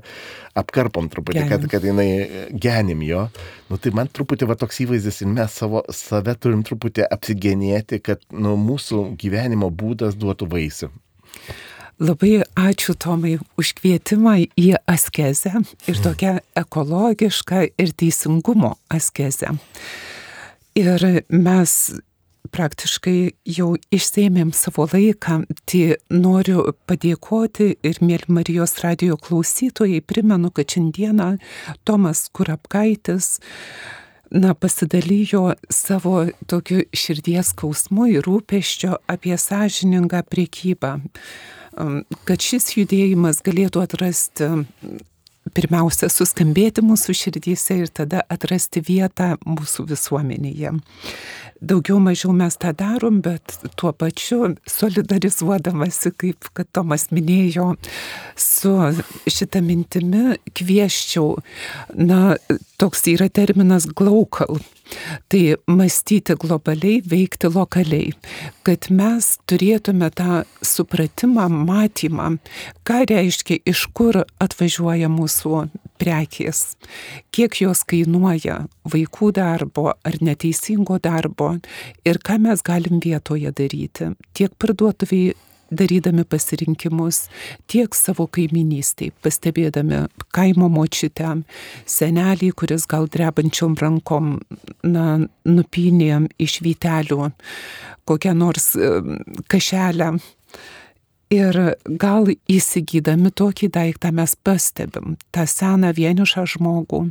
apkarpom 0.62 1.10
truputį, 1.10 1.42
genim. 1.42 1.56
kad, 1.56 1.66
kad 1.74 1.90
jinai 1.90 2.08
genim 2.54 3.02
jo. 3.08 3.26
Nu, 3.72 3.82
tai 3.82 3.96
man 3.98 4.14
truputį 4.14 4.52
va 4.52 4.60
toks 4.62 4.84
įvaizdis 4.86 5.24
ir 5.26 5.34
mes 5.34 5.58
savo, 5.58 5.82
save 5.90 6.38
turim 6.38 6.62
truputį 6.70 7.08
apsigenėti, 7.10 7.98
kad 8.06 8.22
nu, 8.30 8.54
mūsų 8.62 9.08
gyvenimo 9.18 9.74
būdas 9.74 10.22
duotų 10.22 10.54
vaisių. 10.54 10.94
Labai 12.00 12.46
ačiū 12.56 12.94
Tomai 12.96 13.38
už 13.60 13.74
kvietimą 13.76 14.38
į 14.56 14.70
askezę 14.88 15.52
ir 15.60 15.96
mhm. 15.98 16.04
tokią 16.06 16.36
ekologišką 16.62 17.66
ir 17.76 17.92
teisingumo 17.92 18.78
askezę. 18.88 19.58
Ir 20.80 21.04
mes 21.28 21.74
praktiškai 22.56 23.34
jau 23.52 23.74
išsėmėm 23.92 24.54
savo 24.56 24.88
laiką, 24.90 25.42
tai 25.68 26.00
noriu 26.08 26.70
padėkoti 26.88 27.74
ir 27.84 28.00
mėly 28.00 28.32
Marijos 28.32 28.78
radio 28.84 29.18
klausytojai, 29.20 30.00
primenu, 30.00 30.54
kad 30.56 30.72
šiandieną 30.72 31.34
Tomas 31.84 32.30
Kurapkaitis 32.32 33.42
na, 34.32 34.54
pasidalijo 34.54 35.56
savo 35.74 36.30
tokiu 36.48 36.86
širdies 36.96 37.52
skausmu 37.52 38.08
ir 38.16 38.24
rūpeščio 38.24 39.02
apie 39.10 39.36
sąžiningą 39.36 40.24
priekybą 40.32 41.00
kad 42.26 42.44
šis 42.44 42.72
judėjimas 42.78 43.44
galėtų 43.46 43.84
atrasti 43.86 44.50
pirmiausia 45.56 46.10
suskambėti 46.12 46.84
mūsų 46.86 47.16
širdyse 47.18 47.80
ir 47.84 47.92
tada 47.94 48.22
atrasti 48.30 48.84
vietą 48.86 49.36
mūsų 49.48 49.88
visuomenėje. 49.90 50.74
Daugiau 51.62 52.00
mažiau 52.00 52.32
mes 52.36 52.56
tą 52.60 52.72
darom, 52.78 53.20
bet 53.26 53.58
tuo 53.80 53.92
pačiu 53.92 54.54
solidarizuodamasi, 54.70 56.14
kaip 56.16 56.50
kad 56.56 56.70
Tomas 56.72 57.10
minėjo, 57.12 57.74
su 58.40 58.74
šitą 59.28 59.62
mintimi 59.66 60.40
kvieščiau, 60.56 61.36
na, 62.00 62.36
toks 62.80 63.08
yra 63.12 63.28
terminas 63.34 63.90
glaukal 63.92 64.62
Tai 65.30 65.56
mąstyti 65.68 66.34
globaliai, 66.42 67.02
veikti 67.06 67.50
lokaliai, 67.54 68.14
kad 68.66 68.90
mes 68.94 69.36
turėtume 69.50 70.10
tą 70.18 70.42
supratimą, 70.66 71.46
matymą, 71.50 72.32
ką 72.88 73.04
reiškia, 73.12 73.60
iš 73.70 73.86
kur 73.94 74.24
atvažiuoja 74.42 75.12
mūsų 75.14 75.68
prekės, 76.00 76.78
kiek 77.36 77.60
jos 77.62 77.84
kainuoja 77.90 78.64
vaikų 78.90 79.34
darbo 79.38 79.92
ar 79.94 80.18
neteisingo 80.24 81.00
darbo 81.04 81.56
ir 82.08 82.22
ką 82.24 82.40
mes 82.48 82.64
galim 82.66 83.02
vietoje 83.04 83.52
daryti. 83.56 84.14
Tiek 84.34 84.56
parduotuviai 84.60 85.36
darydami 85.70 86.24
pasirinkimus 86.26 87.28
tiek 87.70 87.94
savo 87.94 88.26
kaiminystėje, 88.32 89.14
pastebėdami 89.24 90.06
kaimo 90.36 90.70
močiutę, 90.74 91.36
senelį, 91.90 92.52
kuris 92.58 92.88
gal 92.90 93.06
drebančiom 93.12 93.78
rankom 93.80 94.40
na, 94.84 95.06
nupinė 95.46 96.26
iš 96.42 96.60
vytelių 96.66 97.30
kokią 98.10 98.34
nors 98.34 98.74
kaželę. 99.48 100.18
Ir 101.30 101.54
gal 101.86 102.32
įsigydami 102.50 103.30
tokį 103.38 103.68
daiktą 103.76 104.10
mes 104.18 104.32
pastebim 104.34 105.14
tą 105.30 105.44
seną 105.46 105.92
vienišą 105.94 106.48
žmogų 106.56 107.04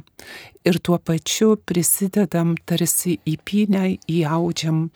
ir 0.66 0.80
tuo 0.82 0.98
pačiu 0.98 1.52
prisidedam 1.70 2.56
tarsi 2.66 3.20
įpinę, 3.22 3.94
įaudžiam 4.10 4.88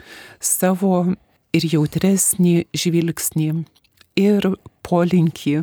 savo 0.43 1.15
ir 1.55 1.69
jautresnį 1.71 2.57
žvilgsnį 2.75 3.49
ir 4.19 4.51
polinkį 4.83 5.57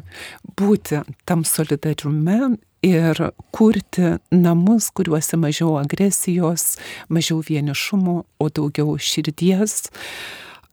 būti 0.55 1.03
tam 1.27 1.43
solidariume 1.43 2.55
ir 2.87 3.25
kurti 3.51 4.15
namus, 4.31 4.87
kuriuose 4.95 5.35
mažiau 5.35 5.75
agresijos, 5.81 6.77
mažiau 7.11 7.43
vienišumo, 7.43 8.21
o 8.39 8.47
daugiau 8.47 8.95
širdies 8.95 9.91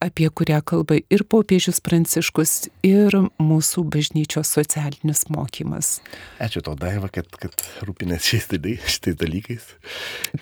apie 0.02 0.28
kurią 0.30 0.60
kalba 0.66 0.98
ir 1.10 1.24
popiežius 1.28 1.80
Pranciškus, 1.84 2.68
ir 2.86 3.14
mūsų 3.42 3.84
bažnyčios 3.92 4.50
socialinis 4.56 5.26
mokymas. 5.32 6.00
Ačiū 6.42 6.62
tau, 6.64 6.76
Daiva, 6.78 7.10
kad, 7.12 7.28
kad 7.40 7.64
rūpinės 7.86 8.26
šiais, 8.26 8.48
šitais 8.96 9.16
dalykais. 9.20 9.70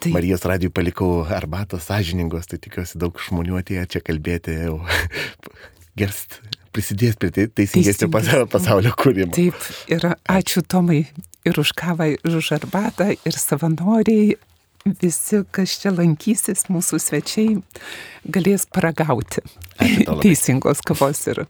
Tai... 0.00 0.14
Marijos 0.14 0.46
radijų 0.48 0.74
palikau 0.74 1.10
arbatos 1.24 1.88
sąžiningos, 1.90 2.50
tai 2.50 2.60
tikiuosi 2.62 3.00
daug 3.02 3.20
žmonių 3.28 3.60
atėjo 3.62 3.86
čia 3.94 4.02
kalbėti 4.04 4.58
jau 4.58 4.80
gerst 6.00 6.40
prisidės 6.74 7.14
prie 7.20 7.30
teisingesnio 7.30 8.10
pasaulio 8.50 8.94
kūrimo. 8.98 9.30
Taip, 9.36 9.54
ir 9.86 10.08
ačiū 10.10 10.64
Tomai 10.66 11.04
ir 11.44 11.60
už 11.60 11.74
kavą, 11.76 12.08
ir 12.16 12.36
už 12.40 12.50
arbatą, 12.56 13.12
ir 13.14 13.38
savanoriai, 13.38 14.34
visi, 14.84 15.42
kas 15.54 15.76
čia 15.80 15.92
lankysis, 15.94 16.66
mūsų 16.72 17.00
svečiai, 17.00 17.60
galės 18.24 18.66
paragauti 18.70 19.44
teisingos 20.24 20.82
kavos 20.84 21.24
ir 21.32 21.44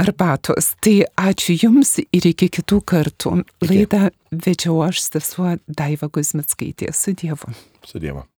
arbatos. 0.00 0.72
Tai 0.84 0.96
ačiū 1.28 1.56
Jums 1.62 1.96
ir 2.04 2.30
iki 2.32 2.50
kitų 2.58 2.80
kartų. 2.92 3.34
Laidą 3.64 4.08
vedžiau 4.32 4.80
aš 4.88 5.04
sesuo 5.06 5.56
Daiva 5.68 6.10
Guzmitskaitė. 6.12 6.92
Su 6.96 7.16
Dievu. 7.16 7.52
Su 7.86 8.02
Dievu. 8.02 8.26